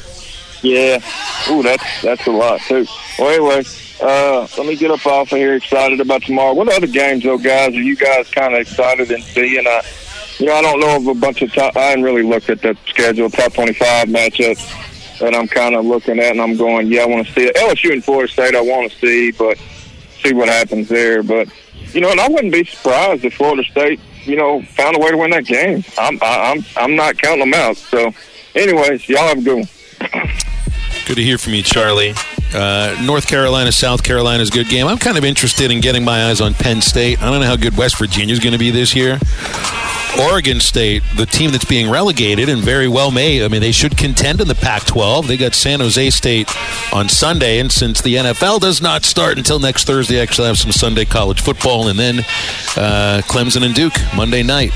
[0.63, 1.51] Yeah.
[1.51, 2.87] Ooh, that's that's a lot too.
[3.19, 3.63] Well, anyway,
[4.01, 5.55] uh, let me get up off of here.
[5.55, 6.53] Excited about tomorrow.
[6.53, 7.75] What other games, though, guys?
[7.75, 9.67] Are you guys kind of excited in seeing?
[9.67, 9.83] I,
[10.39, 11.77] you know, I don't know of a bunch of top.
[11.77, 16.19] I haven't really looked at the schedule, top twenty-five matchups that I'm kind of looking
[16.19, 17.57] at, and I'm going, yeah, I want to see it.
[17.57, 19.59] LSU and Florida State, I want to see, but
[20.23, 21.23] see what happens there.
[21.23, 21.49] But
[21.93, 25.11] you know, and I wouldn't be surprised if Florida State, you know, found a way
[25.11, 25.83] to win that game.
[25.99, 27.79] I'm I, I'm I'm not counting them out.
[27.79, 28.13] So,
[28.55, 30.31] anyways, y'all have a good one.
[31.07, 32.15] Good to hear from you, Charlie.
[32.53, 34.89] Uh, North Carolina, South Carolina is a good game.
[34.89, 37.23] I'm kind of interested in getting my eyes on Penn State.
[37.23, 39.21] I don't know how good West Virginia is going to be this year.
[40.21, 43.45] Oregon State, the team that's being relegated and very well may.
[43.45, 45.29] I mean, they should contend in the Pac 12.
[45.29, 46.51] They got San Jose State
[46.93, 50.59] on Sunday, and since the NFL does not start until next Thursday, I actually have
[50.59, 52.19] some Sunday college football, and then
[52.77, 54.73] uh, Clemson and Duke Monday night.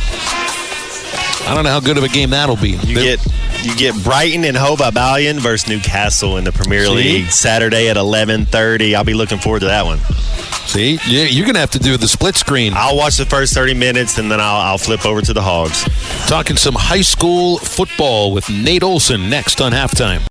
[1.46, 2.70] I don't know how good of a game that'll be.
[2.70, 3.26] You get
[3.62, 6.94] you get Brighton and Hove Albion versus Newcastle in the Premier See?
[6.94, 8.94] League Saturday at eleven thirty.
[8.94, 9.98] I'll be looking forward to that one.
[10.66, 12.74] See, yeah, you're going to have to do the split screen.
[12.76, 15.84] I'll watch the first thirty minutes and then I'll, I'll flip over to the Hogs.
[16.28, 20.22] Talking some high school football with Nate Olson next on halftime.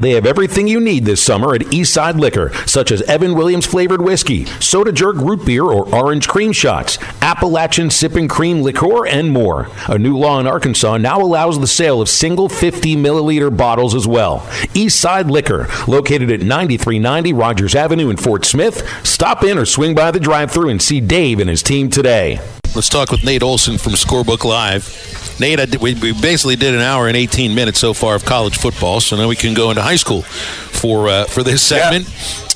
[0.00, 4.00] They have everything you need this summer at Eastside Liquor, such as Evan Williams flavored
[4.00, 9.68] whiskey, soda jerk root beer or orange cream shots, Appalachian sipping cream liqueur, and more.
[9.88, 14.08] A new law in Arkansas now allows the sale of single 50 milliliter bottles as
[14.08, 14.38] well.
[14.72, 18.88] Eastside Liquor, located at 9390 Rogers Avenue in Fort Smith.
[19.06, 22.40] Stop in or swing by the drive through and see Dave and his team today.
[22.72, 25.40] Let's talk with Nate Olson from Scorebook Live.
[25.40, 28.24] Nate, I did, we, we basically did an hour and 18 minutes so far of
[28.24, 32.06] college football, so now we can go into high school for uh, for this segment.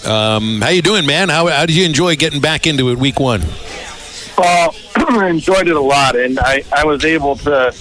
[0.07, 1.31] Um, how you doing, man?
[1.31, 3.42] How, how did you enjoy getting back into it week one?
[4.38, 7.74] Well, I enjoyed it a lot, and I, I was able to.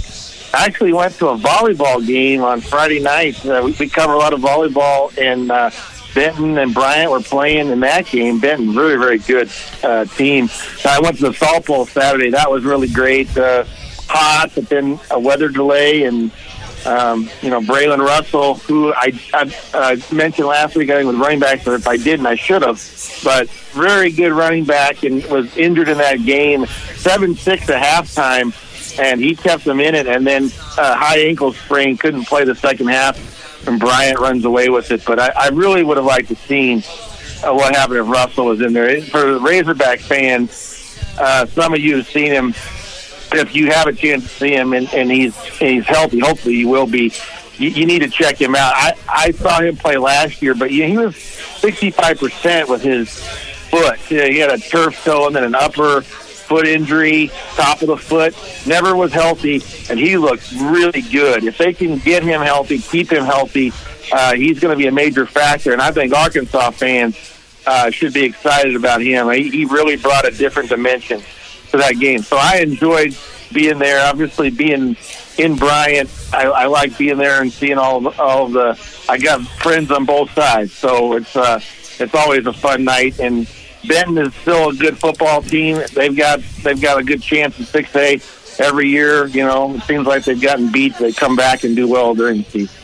[0.56, 3.43] Actually went to a volleyball game on Friday night.
[3.43, 5.72] Uh, we, we cover a lot of volleyball, and uh,
[6.13, 8.39] Benton and Bryant were playing in that game.
[8.39, 9.49] Benton, really, very good
[9.84, 10.49] uh, team.
[10.86, 12.30] I went to the softball Saturday.
[12.30, 13.36] That was really great.
[13.38, 13.65] Uh,
[14.08, 16.32] hot, but then a weather delay, and
[16.86, 21.15] Um, you know, Braylon Russell, who I, I uh, mentioned last week, I think with
[21.15, 22.76] running backs, or if I didn't, I should have.
[23.23, 26.65] But very good running back and was injured in that game,
[26.97, 28.52] seven six at halftime,
[28.99, 30.08] and he kept them in it.
[30.08, 33.15] And then uh, high ankle sprain, couldn't play the second half,
[33.67, 35.04] and Bryant runs away with it.
[35.06, 36.80] But I, I really would have liked to seen
[37.43, 39.02] uh, what happened if Russell was in there.
[39.02, 42.54] For the Razorback fans, uh, some of you have seen him
[43.36, 46.56] if you have a chance to see him and, and he's and he's healthy, hopefully
[46.56, 47.12] he will be.
[47.58, 48.73] You, you need to check him out.
[48.76, 52.82] I I saw him play last year, but yeah, he was sixty five percent with
[52.82, 53.10] his
[53.69, 53.99] foot.
[54.10, 56.04] Yeah, he had a turf toe and then an upper
[56.53, 58.35] foot injury, top of the foot.
[58.67, 59.55] Never was healthy,
[59.89, 61.45] and he looked really good.
[61.45, 63.73] If they can get him healthy, keep him healthy,
[64.11, 65.73] uh, he's going to be a major factor.
[65.73, 67.17] And I think Arkansas fans
[67.65, 69.31] uh, should be excited about him.
[69.31, 71.23] He, he really brought a different dimension
[71.71, 72.21] to that game.
[72.21, 73.17] So I enjoyed
[73.51, 74.05] being there.
[74.07, 74.95] Obviously, being
[75.39, 79.11] in Bryant, I, I like being there and seeing all of, all of the.
[79.11, 81.59] I got friends on both sides, so it's uh,
[81.99, 83.19] it's always a fun night.
[83.19, 83.47] And
[83.88, 85.82] Benton is still a good football team.
[85.93, 88.19] They've got they've got a good chance in six A
[88.60, 89.28] every year.
[89.28, 90.98] You know, it seems like they've gotten beat.
[90.98, 92.80] They come back and do well during the season.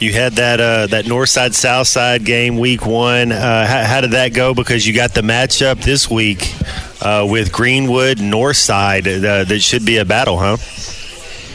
[0.00, 3.32] You had that uh, that north side south side game week one.
[3.32, 4.54] Uh, how, how, did that go?
[4.54, 6.54] Because you got the matchup this week
[7.02, 9.06] uh, with Greenwood north side.
[9.06, 10.56] Uh, that should be a battle, huh?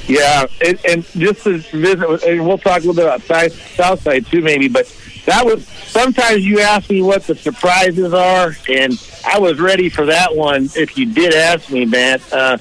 [0.07, 4.01] Yeah, and, and just to visit, and we'll talk a little bit about south, south
[4.03, 4.67] side too, maybe.
[4.67, 4.85] But
[5.25, 8.93] that was sometimes you ask me what the surprises are, and
[9.25, 10.69] I was ready for that one.
[10.75, 12.21] If you did ask me, Matt.
[12.31, 12.57] Uh,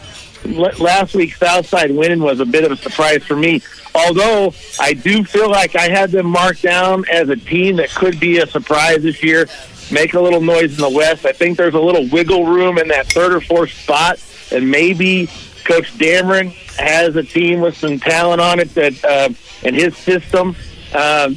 [0.46, 3.62] last week Southside winning was a bit of a surprise for me.
[3.94, 8.18] Although I do feel like I had them marked down as a team that could
[8.18, 9.48] be a surprise this year,
[9.90, 11.24] make a little noise in the West.
[11.24, 14.22] I think there's a little wiggle room in that third or fourth spot,
[14.52, 15.26] and maybe
[15.64, 19.28] Coach Dameron has a team with some talent on it that uh,
[19.62, 20.56] in his system
[20.92, 21.30] uh,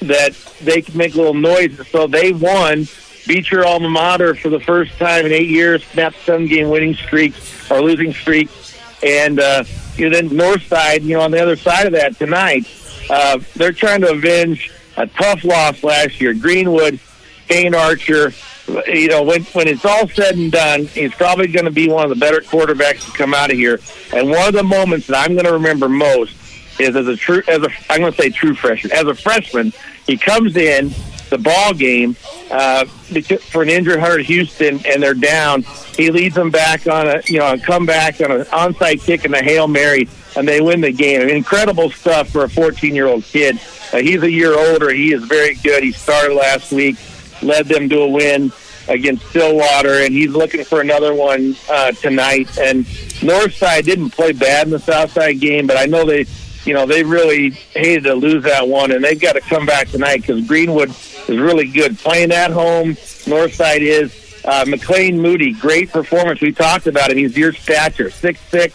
[0.00, 1.80] that they can make little noise.
[1.88, 2.86] So they won
[3.26, 6.94] beat your alma mater for the first time in eight years, snapped seven game winning
[6.94, 7.34] streak
[7.70, 8.50] or losing streak,
[9.02, 9.64] and uh,
[9.96, 12.66] you know, then Northside, you know, on the other side of that tonight,
[13.08, 16.34] uh, they're trying to avenge a tough loss last year.
[16.34, 16.98] Greenwood,
[17.48, 18.32] Kane Archer,
[18.86, 22.04] you know, when when it's all said and done, he's probably going to be one
[22.04, 23.80] of the better quarterbacks to come out of here.
[24.12, 26.36] And one of the moments that I'm going to remember most
[26.80, 29.72] is as a true, as a I'm going to say true freshman, as a freshman,
[30.06, 30.92] he comes in
[31.30, 32.16] the ball game
[32.50, 35.62] uh, for an injured Hunter Houston, and they're down.
[35.96, 39.34] He leads them back on a you know a comeback on an onside kick and
[39.34, 41.28] a hail mary, and they win the game.
[41.28, 43.58] Incredible stuff for a 14 year old kid.
[43.92, 44.90] Uh, he's a year older.
[44.90, 45.82] He is very good.
[45.82, 46.96] He started last week,
[47.42, 48.52] led them to a win
[48.88, 52.58] against Stillwater, and he's looking for another one uh, tonight.
[52.58, 52.84] And
[53.20, 56.24] Northside didn't play bad in the Southside game, but I know they
[56.64, 59.88] you know, they really hated to lose that one, and they've got to come back
[59.88, 61.98] tonight because Greenwood is really good.
[61.98, 62.94] Playing at home,
[63.26, 64.16] Northside is.
[64.42, 66.40] Uh, McLean Moody, great performance.
[66.40, 67.18] We talked about him.
[67.18, 68.72] He's your stature, 6'6",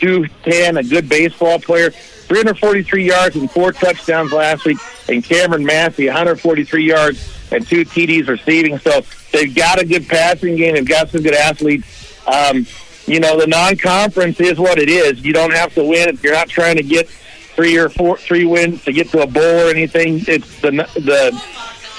[0.00, 1.90] 210, a good baseball player.
[1.90, 4.78] 343 yards and four touchdowns last week.
[5.08, 8.78] And Cameron Massey, 143 yards and two TDs receiving.
[8.78, 9.02] So
[9.32, 10.74] they've got a good passing game.
[10.74, 12.18] They've got some good athletes.
[12.26, 12.66] Um,
[13.06, 15.24] you know, the non-conference is what it is.
[15.24, 18.84] You don't have to win you're not trying to get three or four, three wins
[18.84, 20.22] to get to a bowl or anything.
[20.26, 21.42] It's the the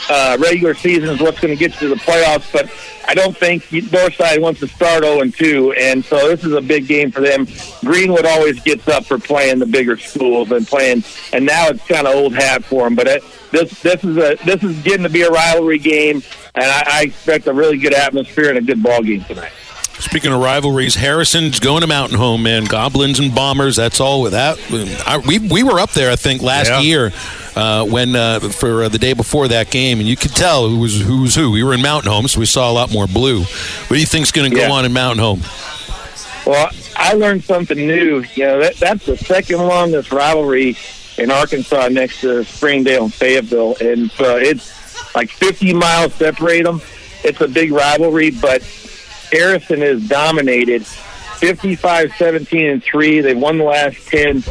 [0.09, 2.51] uh, regular season is what's going to get you to the playoffs.
[2.51, 2.71] But
[3.07, 6.61] I don't think Northside wants to start 0 and 2, and so this is a
[6.61, 7.47] big game for them.
[7.81, 12.07] Greenwood always gets up for playing the bigger schools and playing, and now it's kind
[12.07, 12.95] of old hat for them.
[12.95, 16.21] But it, this this is a this is getting to be a rivalry game,
[16.55, 19.51] and I, I expect a really good atmosphere and a good ball game tonight.
[19.99, 22.65] Speaking of rivalries, Harrison's going to Mountain Home, man.
[22.65, 23.75] Goblins and Bombers.
[23.75, 24.21] That's all.
[24.21, 26.79] Without I, we we were up there, I think, last yeah.
[26.81, 27.11] year
[27.55, 30.77] uh, when uh, for uh, the day before that game, and you could tell who
[30.77, 31.49] was who was who.
[31.49, 33.41] We were in Mountain Home, so we saw a lot more blue.
[33.41, 34.71] What do you think's going to go yeah.
[34.71, 35.41] on in Mountain Home?
[36.45, 38.23] Well, I learned something new.
[38.35, 40.77] You know, that, that's the second longest rivalry
[41.17, 46.81] in Arkansas next to Springdale and Fayetteville, and so it's like 50 miles separate them.
[47.23, 48.61] It's a big rivalry, but
[49.31, 53.21] Harrison is dominated 55 17 and 3.
[53.21, 54.43] They've won the last 10.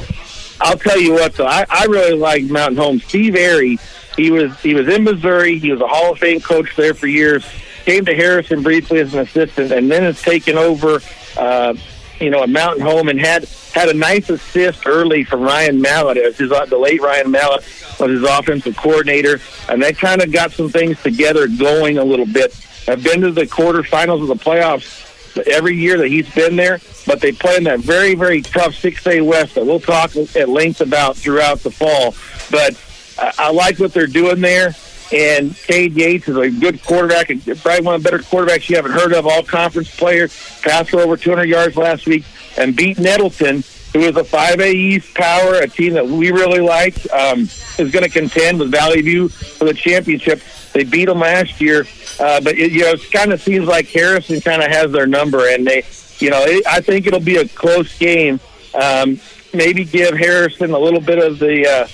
[0.61, 2.99] I'll tell you what, though, I, I really like Mountain Home.
[3.01, 3.79] Steve Airy,
[4.17, 5.59] he was he was in Missouri.
[5.59, 7.45] He was a Hall of Fame coach there for years.
[7.85, 11.01] Came to Harrison briefly as an assistant, and then has taken over,
[11.37, 11.75] uh,
[12.19, 16.17] you know, a Mountain Home and had had a nice assist early from Ryan Mallett
[16.17, 17.63] as his the late Ryan Mallett
[18.01, 22.27] was his offensive coordinator, and they kind of got some things together going a little
[22.27, 22.55] bit
[22.87, 25.05] have been to the quarterfinals of the playoffs
[25.47, 26.81] every year that he's been there.
[27.07, 30.81] but they play in that very, very tough 6A West that we'll talk at length
[30.81, 32.15] about throughout the fall.
[32.51, 32.75] But
[33.19, 34.75] I, I like what they're doing there.
[35.13, 38.75] And Cade Yates is a good quarterback, and probably one of the better quarterbacks you
[38.75, 40.27] haven't heard of, all conference player,
[40.63, 42.25] passed for over 200 yards last week,
[42.59, 43.63] and beat Nettleton,
[43.93, 48.05] who is a 5A East power, a team that we really like, um, is going
[48.05, 50.41] to contend with Valley View for the championship.
[50.73, 51.87] They beat them last year,
[52.21, 55.07] uh, but it, you know, it kind of seems like Harrison kind of has their
[55.07, 55.85] number, and they,
[56.19, 58.41] you know, it, I think it'll be a close game.
[58.75, 59.19] Um,
[59.55, 61.89] maybe give Harrison a little bit of the uh,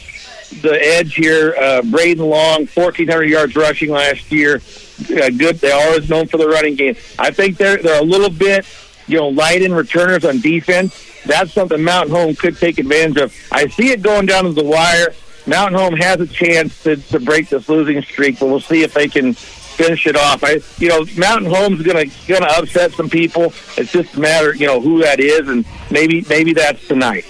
[0.61, 1.55] the edge here.
[1.59, 4.57] Uh, Braden Long, 1,400 yards rushing last year.
[5.03, 5.57] Uh, good.
[5.57, 6.97] They are always known for the running game.
[7.19, 8.67] I think they're they're a little bit,
[9.07, 11.12] you know, light in returners on defense.
[11.27, 13.35] That's something Mountain Home could take advantage of.
[13.53, 15.15] I see it going down to the wire.
[15.47, 18.95] Mountain Home has a chance to, to break this losing streak, but we'll see if
[18.95, 20.45] they can finish it off.
[20.45, 23.53] I, you know, Mountain Home's gonna gonna upset some people.
[23.77, 27.25] It's just a matter, you know, who that is, and maybe maybe that's tonight.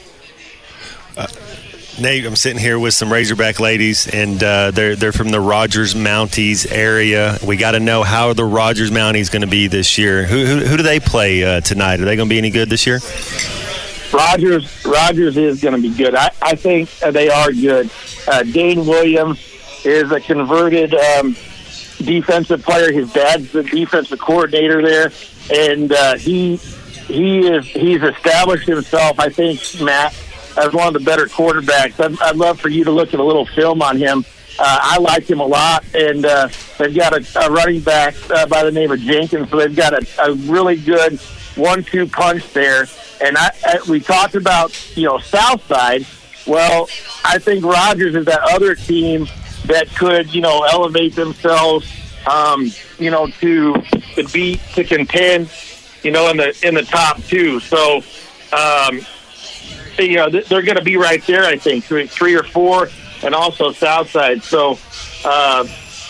[1.16, 1.26] Uh,
[2.00, 5.94] Nate, I'm sitting here with some Razorback ladies, and uh, they're they're from the Rogers
[5.94, 7.38] Mounties area.
[7.46, 10.24] We got to know how the Rogers Mounties going to be this year.
[10.24, 12.00] Who, who, who do they play uh, tonight?
[12.00, 12.98] Are they going to be any good this year?
[14.12, 16.14] Rogers Rogers is going to be good.
[16.14, 17.90] I, I think they are good.
[18.28, 19.38] Uh, Dane Williams
[19.84, 21.36] is a converted um,
[21.98, 22.92] defensive player.
[22.92, 25.12] His dad's the defensive coordinator there,
[25.52, 29.18] and uh, he he is he's established himself.
[29.18, 30.14] I think Matt
[30.56, 31.98] as one of the better quarterbacks.
[31.98, 34.24] I'd, I'd love for you to look at a little film on him.
[34.58, 36.48] Uh, I like him a lot, and uh,
[36.78, 39.94] they've got a, a running back uh, by the name of Jenkins, so they've got
[39.94, 41.18] a, a really good
[41.56, 42.86] one-two punch there.
[43.22, 46.06] And I, I, we talked about you know Southside.
[46.46, 46.88] Well,
[47.24, 49.28] I think Rogers is that other team
[49.66, 51.86] that could you know elevate themselves,
[52.26, 53.74] um, you know, to
[54.16, 55.50] to beat to contend,
[56.02, 57.60] you know, in the in the top two.
[57.60, 58.02] So.
[58.52, 59.00] Um,
[59.98, 61.44] you know, they're going to be right there.
[61.44, 62.88] I think three, three or four,
[63.22, 64.42] and also Southside.
[64.42, 64.72] So,
[65.24, 65.66] uh,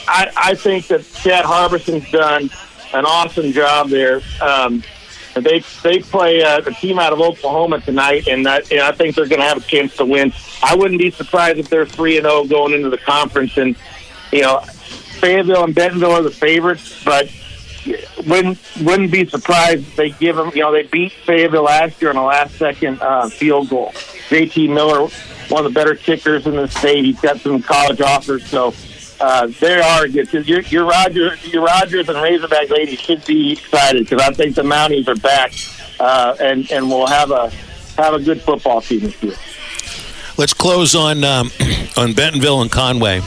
[0.08, 2.50] I, I think that Chad Harbison's done
[2.94, 4.20] an awesome job there.
[4.40, 4.82] Um,
[5.34, 9.16] they they play uh, a team out of Oklahoma tonight, and, that, and I think
[9.16, 10.32] they're going to have a chance to win.
[10.62, 13.76] I wouldn't be surprised if they're three and zero going into the conference, and
[14.32, 17.30] you know, Fayetteville and Bentonville are the favorites, but
[18.26, 20.50] wouldn't wouldn't be surprised if they give them.
[20.54, 23.92] You know, they beat Fayetteville last year on a last second uh, field goal.
[24.28, 25.08] JT Miller,
[25.48, 27.04] one of the better kickers in the state.
[27.04, 28.72] He's got some college offers, so
[29.22, 30.32] uh, they are good.
[30.48, 34.62] Your, your Rogers, your Rogers and Razorback ladies should be excited because I think the
[34.62, 35.52] Mounties are back,
[36.00, 37.50] uh, and and we'll have a
[37.96, 39.36] have a good football season year.
[40.36, 41.50] Let's close on um,
[41.96, 43.20] on Bentonville and Conway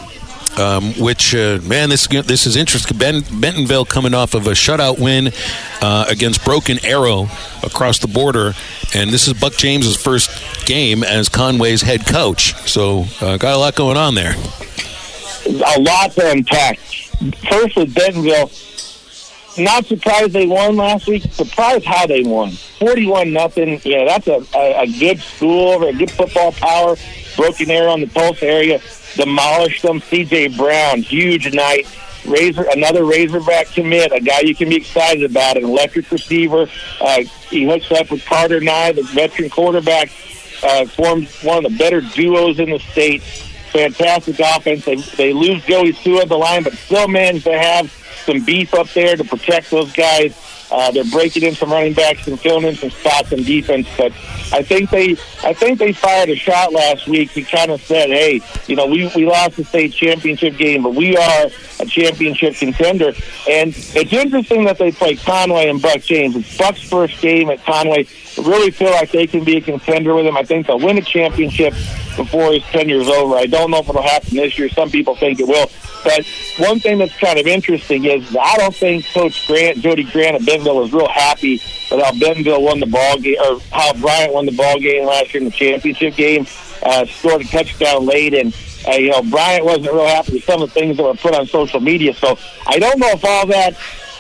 [0.58, 2.98] um, which uh, man, this this is interesting.
[2.98, 5.32] Ben, Bentonville coming off of a shutout win
[5.82, 7.28] uh, against Broken Arrow
[7.64, 8.54] across the border,
[8.94, 12.54] and this is Buck James's first game as Conway's head coach.
[12.68, 14.36] So uh, got a lot going on there.
[15.46, 16.80] A lot to unpack.
[17.50, 18.50] First with Bentonville,
[19.58, 21.24] not surprised they won last week.
[21.32, 22.52] Surprised how they won.
[22.52, 23.80] Forty-one nothing.
[23.84, 26.96] Yeah, that's a, a, a good school, a good football power.
[27.36, 28.82] Broken Arrow on the Tulsa area
[29.16, 30.02] demolished them.
[30.02, 30.58] C.J.
[30.58, 31.88] Brown, huge night.
[32.26, 36.68] Razor, another Razorback commit, a guy you can be excited about, an electric receiver.
[37.00, 40.10] Uh, he hooks up with Carter Nye, the veteran quarterback,
[40.64, 43.22] uh, forms one of the better duos in the state.
[43.76, 44.86] Fantastic offense.
[44.86, 47.92] They, they lose Joey Sue the line, but still manage to have
[48.26, 50.36] some beef up there to protect those guys.
[50.72, 53.88] Uh, they're breaking in some running backs and filling in some spots in defense.
[53.98, 54.12] But
[54.52, 55.12] I think they,
[55.44, 57.32] I think they fired a shot last week.
[57.32, 60.96] He kind of said, "Hey, you know, we we lost the state championship game, but
[60.96, 61.48] we are
[61.80, 63.14] a championship contender."
[63.50, 66.36] And it's interesting that they play Conway and Buck James.
[66.36, 68.08] It's Buck's first game at Conway.
[68.38, 70.36] I really feel like they can be a contender with him.
[70.36, 71.74] I think they'll win a championship
[72.18, 73.36] before his tenure is over.
[73.36, 74.70] I don't know if it'll happen this year.
[74.70, 75.70] Some people think it will.
[76.04, 76.26] But
[76.58, 80.46] one thing that's kind of interesting is I don't think Coach Grant, Jody Grant at
[80.46, 81.54] Bentonville was real happy
[81.92, 85.34] with how Bentonville won the ball game, or how Bryant won the ball game last
[85.34, 86.48] year in the championship game.
[86.84, 88.56] Uh, scored a touchdown late, and
[88.88, 91.34] uh, you know Bryant wasn't real happy with some of the things that were put
[91.34, 92.14] on social media.
[92.14, 92.38] So
[92.68, 93.76] I don't know if all that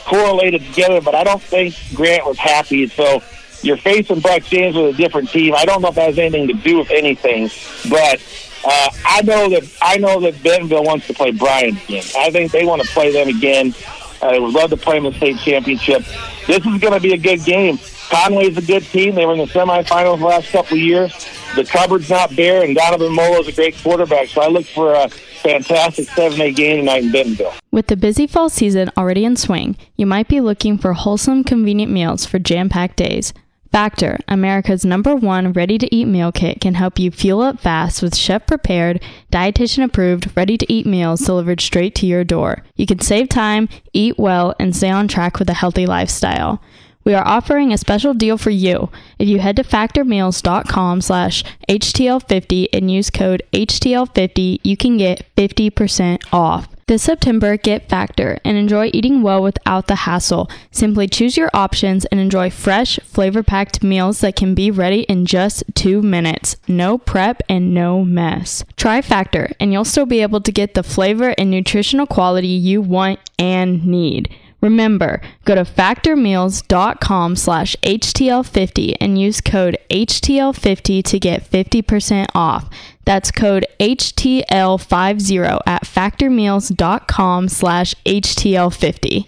[0.05, 2.87] correlated together, but I don't think Grant was happy.
[2.87, 3.21] So
[3.61, 5.53] you're facing Buck James with a different team.
[5.55, 7.49] I don't know if that has anything to do with anything,
[7.89, 8.21] but
[8.65, 12.03] uh, I know that I know that Bentonville wants to play Bryant again.
[12.17, 13.73] I think they want to play them again.
[14.21, 16.03] Uh, they would love to play in the state championship.
[16.47, 17.77] This is going to be a good game.
[18.09, 19.15] Conway's a good team.
[19.15, 21.11] They were in the semifinals the last couple of years.
[21.55, 24.27] The cupboard's not bare, and Donovan Molo is a great quarterback.
[24.29, 27.53] So I look for a fantastic 7A game tonight in Bentonville.
[27.71, 31.91] With the busy fall season already in swing, you might be looking for wholesome, convenient
[31.91, 33.33] meals for jam packed days.
[33.75, 38.01] Factor, America's number one ready to eat meal kit, can help you fuel up fast
[38.01, 39.03] with chef prepared,
[39.33, 42.63] dietitian approved, ready to eat meals delivered straight to your door.
[42.77, 46.61] You can save time, eat well, and stay on track with a healthy lifestyle.
[47.03, 48.91] We are offering a special deal for you.
[49.19, 56.23] If you head to factormeals.com slash HTL50 and use code HTL50, you can get 50%
[56.31, 56.69] off.
[56.87, 60.51] This September, get Factor and enjoy eating well without the hassle.
[60.69, 65.25] Simply choose your options and enjoy fresh, flavor packed meals that can be ready in
[65.25, 66.57] just two minutes.
[66.67, 68.63] No prep and no mess.
[68.77, 72.83] Try Factor, and you'll still be able to get the flavor and nutritional quality you
[72.83, 74.29] want and need.
[74.65, 82.67] Remember, go to factormeals.com slash HTL50 and use code HTL50 to get 50% off.
[83.05, 89.27] That's code HTL50 at factormeals.com slash HTL50.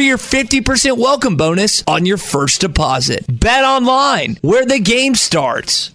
[0.00, 3.22] for your 50% welcome bonus on your first deposit.
[3.28, 5.90] Bet online, where the game starts.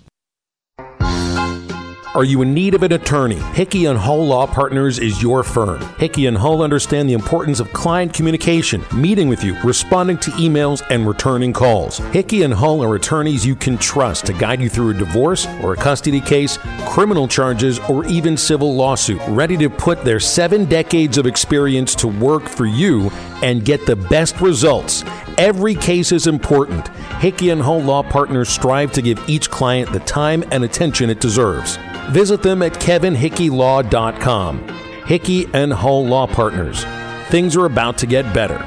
[2.16, 3.36] Are you in need of an attorney?
[3.36, 5.82] Hickey and Hull Law Partners is your firm.
[5.97, 10.82] Hickey and Hull understand the importance of client communication, meeting with you, responding to emails,
[10.89, 11.97] and returning calls.
[12.13, 15.74] Hickey and Hull are attorneys you can trust to guide you through a divorce or
[15.74, 16.57] a custody case,
[16.88, 22.07] criminal charges, or even civil lawsuit, ready to put their seven decades of experience to
[22.07, 23.09] work for you
[23.43, 25.03] and get the best results.
[25.38, 26.88] Every case is important.
[27.19, 31.19] Hickey and Hull Law Partners strive to give each client the time and attention it
[31.19, 31.77] deserves.
[32.09, 34.67] Visit them at kevinhickeylaw.com.
[35.05, 36.86] Hickey and Hull Law Partners.
[37.27, 38.59] Things are about to get better.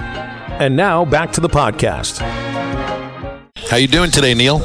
[0.61, 2.19] And now back to the podcast.
[3.71, 4.61] How you doing today, Neil?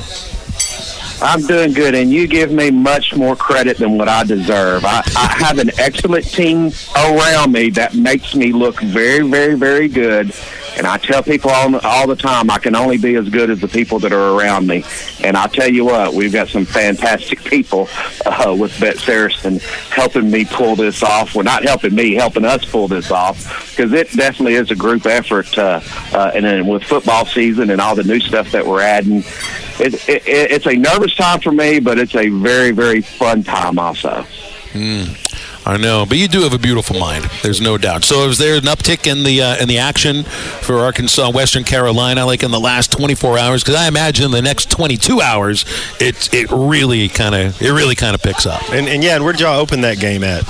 [1.21, 4.83] I'm doing good, and you give me much more credit than what I deserve.
[4.83, 9.87] I, I have an excellent team around me that makes me look very, very, very
[9.87, 10.33] good.
[10.77, 13.61] And I tell people all, all the time, I can only be as good as
[13.61, 14.83] the people that are around me.
[15.23, 17.87] And I tell you what, we've got some fantastic people
[18.25, 19.59] uh, with Bet Saracen
[19.89, 21.35] helping me pull this off.
[21.35, 25.05] Well, not helping me, helping us pull this off because it definitely is a group
[25.05, 25.57] effort.
[25.57, 25.81] Uh,
[26.13, 29.23] uh, and then with football season and all the new stuff that we're adding,
[29.79, 33.77] it, it, it's a nervous time for me, but it's a very, very fun time
[33.77, 34.25] also.
[34.73, 37.25] Mm, I know, but you do have a beautiful mind.
[37.41, 38.03] There's no doubt.
[38.03, 42.25] So, is there an uptick in the uh, in the action for Arkansas, Western Carolina,
[42.25, 43.63] like in the last 24 hours?
[43.63, 45.63] Because I imagine the next 22 hours,
[45.99, 48.61] it it really kind of it really kind of picks up.
[48.71, 50.43] And, and yeah, and where'd y'all open that game at?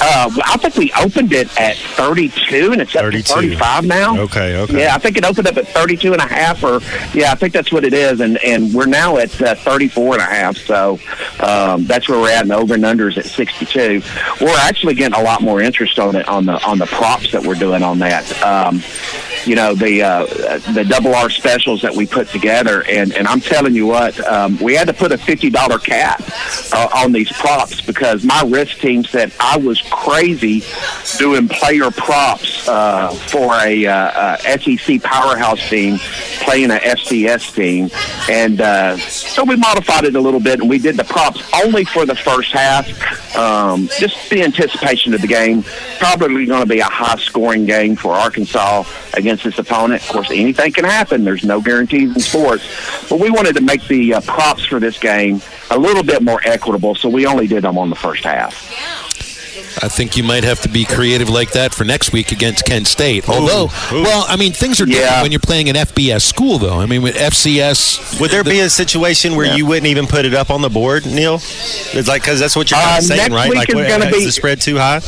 [0.00, 3.22] Uh, I think we opened it at 32, and it's up 32.
[3.22, 4.18] to 35 now.
[4.20, 4.80] Okay, okay.
[4.80, 6.80] Yeah, I think it opened up at 32 and a half, or
[7.14, 10.22] yeah, I think that's what it is, and and we're now at uh, 34 and
[10.22, 10.56] a half.
[10.58, 10.98] So
[11.40, 14.02] um, that's where we're at, and over and unders at 62.
[14.40, 17.42] We're actually getting a lot more interest on it on the on the props that
[17.42, 18.42] we're doing on that.
[18.42, 18.82] Um,
[19.46, 20.26] you know the uh,
[20.72, 24.58] the double R specials that we put together, and and I'm telling you what, um,
[24.58, 26.22] we had to put a fifty dollar cap
[26.72, 30.62] uh, on these props because my risk team said I was crazy
[31.18, 35.98] doing player props uh, for a, uh, a SEC powerhouse team
[36.40, 37.90] playing an FCS team,
[38.30, 38.96] and uh,
[39.36, 42.14] so we modified it a little bit, and we did the props only for the
[42.14, 42.88] first half,
[43.36, 45.62] um, just the anticipation of the game.
[45.98, 50.02] Probably going to be a high scoring game for Arkansas against this opponent.
[50.04, 51.22] Of course, anything can happen.
[51.22, 52.64] There's no guarantees in sports,
[53.10, 56.40] but we wanted to make the uh, props for this game a little bit more
[56.46, 59.05] equitable, so we only did them on the first half.
[59.82, 62.86] I think you might have to be creative like that for next week against Kent
[62.86, 63.28] State.
[63.28, 64.02] Although, ooh, ooh.
[64.02, 65.22] well, I mean, things are different yeah.
[65.22, 66.78] when you're playing an FBS school, though.
[66.78, 69.56] I mean, with FCS, would there the, be a situation where yeah.
[69.56, 71.34] you wouldn't even put it up on the board, Neil?
[71.36, 73.54] It's like because that's what you're uh, saying, right?
[73.54, 75.00] Like, what, is, be, is the spread too high?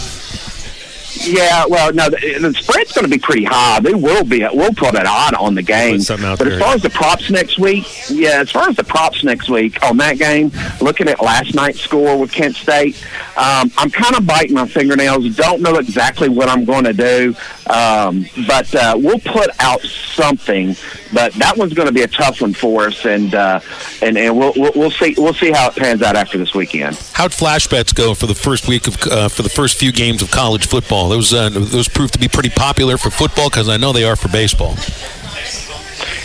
[1.26, 3.80] Yeah, well, no, the, the spread's going to be pretty high.
[3.80, 4.40] They will be.
[4.52, 5.94] We'll put an odd on the game.
[6.38, 9.48] But as far as the props next week, yeah, as far as the props next
[9.48, 10.50] week on that game,
[10.80, 12.96] looking at last night's score with Kent State,
[13.36, 15.34] um, I'm kind of biting my fingernails.
[15.36, 17.34] Don't know exactly what I'm going to do,
[17.68, 20.76] um, but uh, we'll put out something.
[21.12, 23.60] But that one's going to be a tough one for us, and uh,
[24.02, 26.96] and and we'll, we'll, see we'll see how it pans out after this weekend.
[27.14, 30.22] How'd flash bets go for the first week of uh, for the first few games
[30.22, 31.08] of college football?
[31.08, 34.16] Those uh, those proved to be pretty popular for football because I know they are
[34.16, 34.76] for baseball.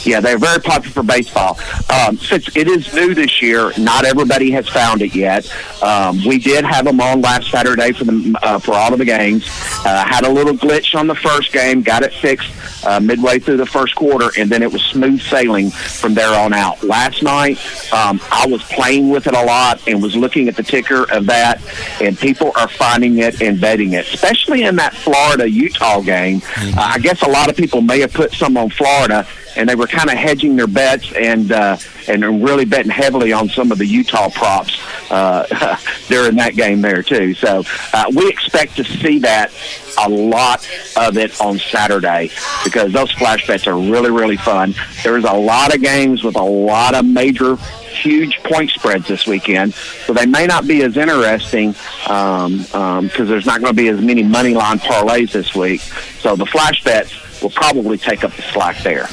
[0.05, 1.57] Yeah, they're very popular for baseball.
[1.89, 5.49] Um, since it is new this year, not everybody has found it yet.
[5.81, 9.05] Um, we did have them on last Saturday for the uh, for all of the
[9.05, 9.45] games.
[9.85, 12.51] Uh, had a little glitch on the first game, got it fixed
[12.85, 16.53] uh, midway through the first quarter, and then it was smooth sailing from there on
[16.53, 16.83] out.
[16.83, 17.57] Last night,
[17.93, 21.25] um, I was playing with it a lot and was looking at the ticker of
[21.27, 21.61] that,
[22.01, 26.41] and people are finding it and betting it, especially in that Florida Utah game.
[26.57, 29.25] Uh, I guess a lot of people may have put some on Florida
[29.55, 31.77] and they were kind of hedging their bets and uh,
[32.07, 34.79] and really betting heavily on some of the Utah props
[35.11, 35.77] uh,
[36.07, 37.33] during that game there too.
[37.33, 39.51] So uh, we expect to see that
[39.99, 42.31] a lot of it on Saturday
[42.63, 44.75] because those flash bets are really really fun.
[45.03, 49.73] There's a lot of games with a lot of major huge point spreads this weekend,
[49.73, 53.87] so they may not be as interesting because um, um, there's not going to be
[53.87, 55.81] as many money line parlays this week.
[56.19, 59.07] So the flash bets will probably take up the slack there.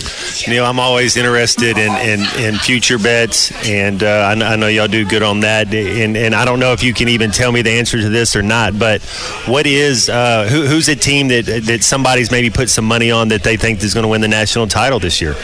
[0.48, 4.88] Neil, I'm always interested in, in, in future bets, and uh, I, I, know y'all
[4.88, 5.74] do good on that.
[5.74, 8.36] And, and I don't know if you can even tell me the answer to this
[8.36, 9.02] or not, but
[9.46, 13.28] what is uh, who, who's a team that that somebody's maybe put some money on
[13.28, 15.34] that they think is going to win the national title this year?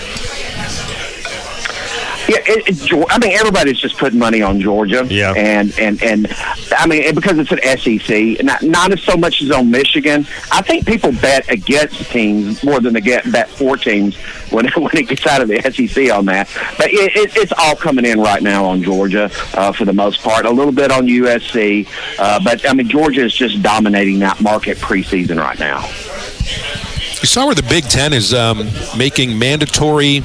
[2.28, 5.06] Yeah, it, it, I mean everybody's just putting money on Georgia.
[5.08, 6.26] Yeah, and and and
[6.76, 10.26] I mean because it's an SEC, not not as so much as on Michigan.
[10.50, 14.16] I think people bet against teams more than they get bet for teams
[14.50, 16.48] when when it gets out of the SEC on that.
[16.76, 20.22] But it, it, it's all coming in right now on Georgia uh, for the most
[20.22, 20.46] part.
[20.46, 21.86] A little bit on USC,
[22.18, 25.86] uh, but I mean Georgia is just dominating that market preseason right now.
[27.20, 30.22] You saw where the Big Ten is um, making mandatory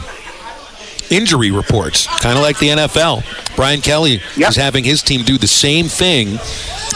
[1.12, 3.56] injury reports, kind of like the NFL.
[3.56, 4.50] Brian Kelly yep.
[4.50, 6.40] is having his team do the same thing,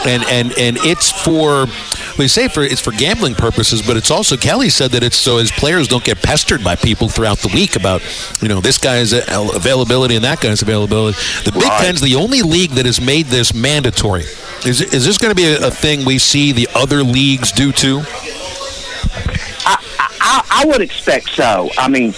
[0.06, 1.66] and and and it's for
[2.18, 5.38] we say for it's for gambling purposes, but it's also Kelly said that it's so
[5.38, 8.02] his players don't get pestered by people throughout the week about
[8.40, 11.18] you know this guy's availability and that guy's availability.
[11.44, 11.84] The Big right.
[11.84, 14.24] Ten's the only league that has made this mandatory.
[14.64, 17.72] Is is this going to be a, a thing we see the other leagues do
[17.72, 18.02] too?
[19.68, 19.82] I,
[20.20, 21.70] I, I would expect so.
[21.78, 22.14] I mean,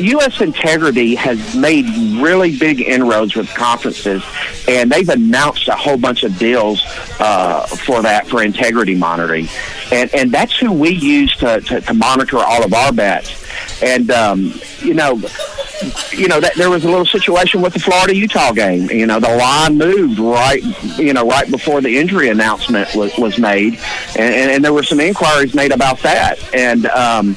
[0.00, 0.40] U.S.
[0.40, 1.86] Integrity has made
[2.22, 4.22] really big inroads with conferences,
[4.68, 6.82] and they've announced a whole bunch of deals
[7.18, 9.48] uh, for that for integrity monitoring,
[9.92, 13.36] and and that's who we use to to, to monitor all of our bets.
[13.82, 15.20] And um, you know,
[16.12, 18.90] you know that there was a little situation with the Florida Utah game.
[18.90, 20.62] You know, the line moved right,
[20.98, 23.74] you know, right before the injury announcement was was made,
[24.16, 26.86] and, and, and there were some inquiries made about that, and.
[26.86, 27.36] Um,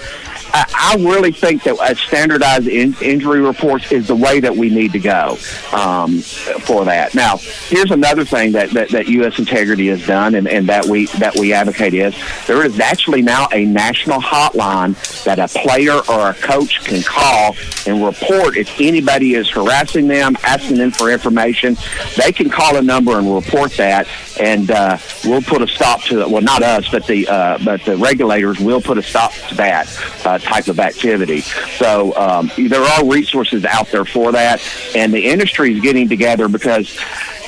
[0.53, 4.91] I, really think that a standardized in, injury reports is the way that we need
[4.93, 5.37] to go
[5.71, 7.15] um, for that.
[7.15, 9.39] Now, here's another thing that, that, that U.S.
[9.39, 13.47] Integrity has done, and, and that we that we advocate is there is actually now
[13.51, 14.93] a national hotline
[15.23, 17.55] that a player or a coach can call
[17.87, 21.75] and report if anybody is harassing them, asking them for information.
[22.17, 24.07] They can call a number and report that,
[24.39, 26.29] and uh, we'll put a stop to it.
[26.29, 29.87] Well, not us, but the uh, but the regulators will put a stop to that.
[30.25, 31.41] Uh, type of activity.
[31.41, 34.61] So um, there are resources out there for that,
[34.95, 36.97] and the industry is getting together because.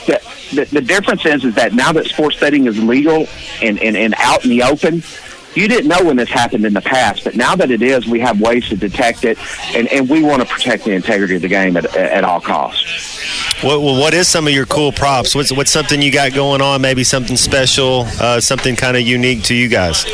[0.05, 0.21] The,
[0.53, 3.25] the, the difference is is that now that sports betting is legal
[3.63, 5.01] and, and, and out in the open,
[5.55, 8.19] you didn't know when this happened in the past, but now that it is, we
[8.19, 9.37] have ways to detect it,
[9.75, 13.14] and, and we want to protect the integrity of the game at, at all costs.
[13.65, 15.33] What, what is some of your cool props?
[15.33, 16.81] What's, what's something you got going on?
[16.81, 20.05] Maybe something special, uh, something kind of unique to you guys?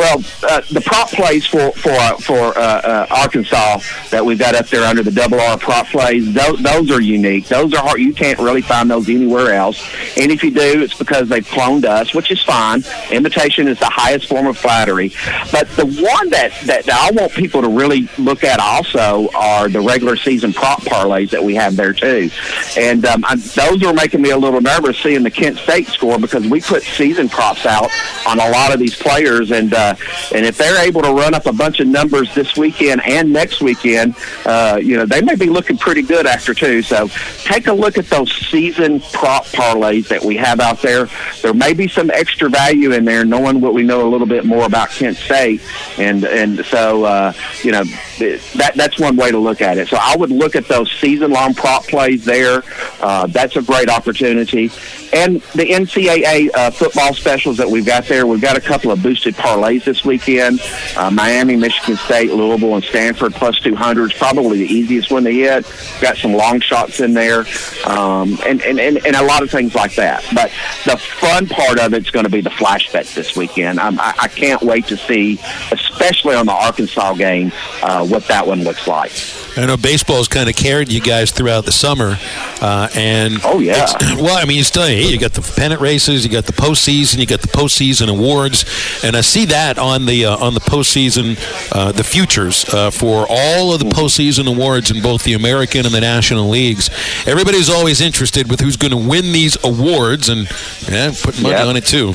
[0.00, 4.54] Well, uh, the prop plays for for uh, for uh, uh, Arkansas that we've got
[4.54, 7.48] up there under the double R prop plays, those, those are unique.
[7.48, 8.00] Those are hard.
[8.00, 9.78] You can't really find those anywhere else.
[10.16, 12.82] And if you do, it's because they've cloned us, which is fine.
[13.10, 15.12] Imitation is the highest form of flattery.
[15.52, 19.82] But the one that, that, I want people to really look at also are the
[19.82, 22.30] regular season prop parlays that we have there too.
[22.74, 26.18] And um, I, those are making me a little nervous seeing the Kent State score
[26.18, 27.90] because we put season props out
[28.26, 29.74] on a lot of these players and.
[29.74, 29.88] Uh,
[30.34, 33.60] and if they're able to run up a bunch of numbers this weekend and next
[33.60, 34.14] weekend,
[34.46, 36.82] uh, you know, they may be looking pretty good after two.
[36.82, 37.08] So
[37.44, 41.08] take a look at those season prop parlays that we have out there.
[41.42, 44.44] There may be some extra value in there, knowing what we know a little bit
[44.44, 45.60] more about Kent State,
[45.98, 47.32] and and so uh,
[47.62, 49.88] you know that that's one way to look at it.
[49.88, 52.62] So I would look at those season long prop plays there.
[53.00, 54.70] Uh, that's a great opportunity,
[55.12, 58.26] and the NCAA uh, football specials that we've got there.
[58.26, 60.60] We've got a couple of boosted parlays plays this weekend.
[60.96, 65.30] Uh, Miami, Michigan State, Louisville, and Stanford plus 200 is probably the easiest one to
[65.30, 65.66] hit.
[66.00, 67.44] Got some long shots in there,
[67.86, 70.24] um, and, and, and, and a lot of things like that.
[70.34, 70.50] But
[70.84, 73.80] the fun part of it's going to be the flash bets this weekend.
[73.80, 75.38] I, I can't wait to see,
[75.72, 77.52] especially on the Arkansas game,
[77.82, 79.12] uh, what that one looks like.
[79.60, 82.16] I know baseball's kind of carried you guys throughout the summer,
[82.62, 83.86] uh, and oh yeah.
[84.20, 87.26] Well, I mean, you still you got the pennant races, you got the postseason, you
[87.26, 88.64] got the postseason awards,
[89.04, 91.38] and I see that on the uh, on the postseason
[91.74, 95.94] uh, the futures uh, for all of the postseason awards in both the American and
[95.94, 96.88] the National leagues.
[97.26, 100.48] Everybody's always interested with who's going to win these awards, and
[100.88, 102.14] yeah, putting money on it too.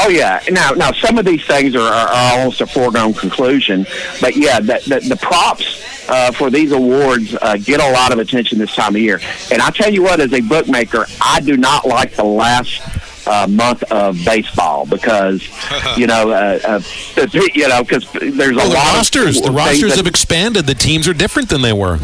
[0.00, 0.40] Oh yeah.
[0.50, 3.84] Now, now some of these things are, are, are almost a foregone conclusion,
[4.20, 8.18] but yeah, the the, the props uh, for these awards uh, get a lot of
[8.18, 9.20] attention this time of year.
[9.52, 12.80] And I tell you what, as a bookmaker, I do not like the last.
[13.30, 15.46] Uh, month of baseball because
[15.98, 16.80] you know uh, uh,
[17.54, 20.64] you know because there's Well, a the lot rosters, of the things rosters have expanded.
[20.64, 21.98] The teams are different than they were.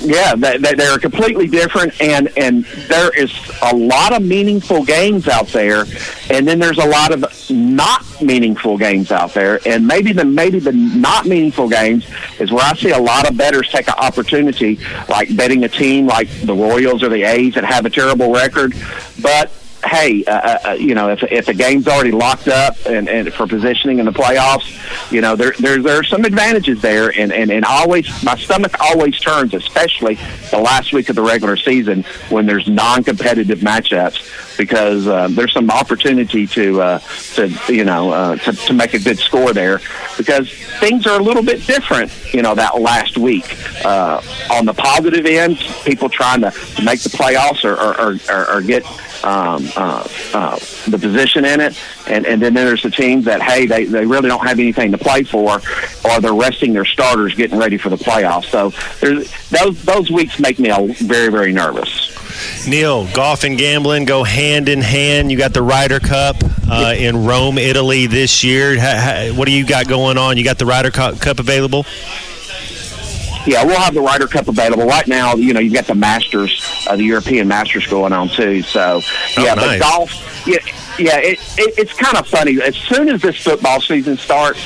[0.00, 3.32] Yeah, they, they, they're completely different, and and there is
[3.62, 5.84] a lot of meaningful games out there,
[6.30, 10.58] and then there's a lot of not meaningful games out there, and maybe the maybe
[10.58, 12.06] the not meaningful games
[12.38, 14.78] is where I see a lot of bettors take an opportunity,
[15.08, 18.74] like betting a team like the Royals or the A's that have a terrible record,
[19.20, 19.50] but
[19.84, 23.46] hey, uh, uh, you know, if if the game's already locked up and, and for
[23.46, 27.50] positioning in the playoffs, you know, there there there are some advantages there, and and
[27.50, 30.16] and always my stomach always turns, especially
[30.50, 35.70] the last week of the regular season when there's non-competitive matchups, because uh, there's some
[35.70, 36.98] opportunity to uh,
[37.34, 39.80] to you know uh, to to make a good score there,
[40.16, 43.56] because things are a little bit different, you know, that last week.
[43.84, 44.20] Uh,
[44.50, 46.52] on the positive end, people trying to,
[46.82, 48.84] make the playoffs or, or, or, or get
[49.24, 50.58] um, uh, uh,
[50.88, 54.28] the position in it, and and then there's the teams that hey they, they really
[54.28, 55.60] don't have anything to play for,
[56.04, 58.46] or they're resting their starters, getting ready for the playoffs.
[58.46, 62.16] So there's those those weeks make me very very nervous.
[62.66, 65.30] Neil, golf and gambling go hand in hand.
[65.30, 66.36] You got the Ryder Cup
[66.70, 68.78] uh, in Rome, Italy this year.
[68.78, 70.36] Ha- ha- what do you got going on?
[70.36, 71.84] You got the Ryder Cup available?
[73.50, 75.34] Yeah, we'll have the Ryder Cup available right now.
[75.34, 78.62] You know, you've got the Masters, uh, the European Masters going on too.
[78.62, 79.00] So
[79.36, 79.56] yeah, Oh, nice.
[79.56, 80.58] but golf, yeah,
[81.00, 82.62] yeah, it, it, it's kind of funny.
[82.62, 84.60] As soon as this football season starts,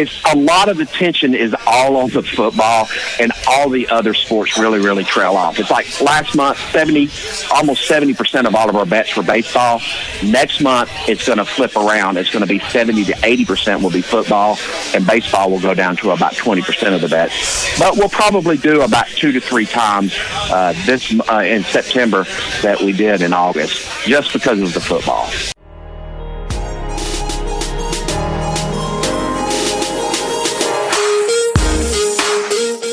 [0.00, 2.88] it's a lot of attention is all on the football,
[3.20, 5.58] and all the other sports really, really trail off.
[5.58, 7.10] It's like last month, seventy,
[7.54, 9.80] almost seventy percent of all of our bets were baseball.
[10.24, 12.16] Next month, it's going to flip around.
[12.16, 14.58] It's going to be seventy to eighty percent will be football,
[14.94, 17.78] and baseball will go down to about twenty percent of the bets.
[17.78, 20.14] But we'll probably do about two to three times
[20.50, 22.24] uh, this uh, in September
[22.62, 25.30] that we did in August, just because of the football.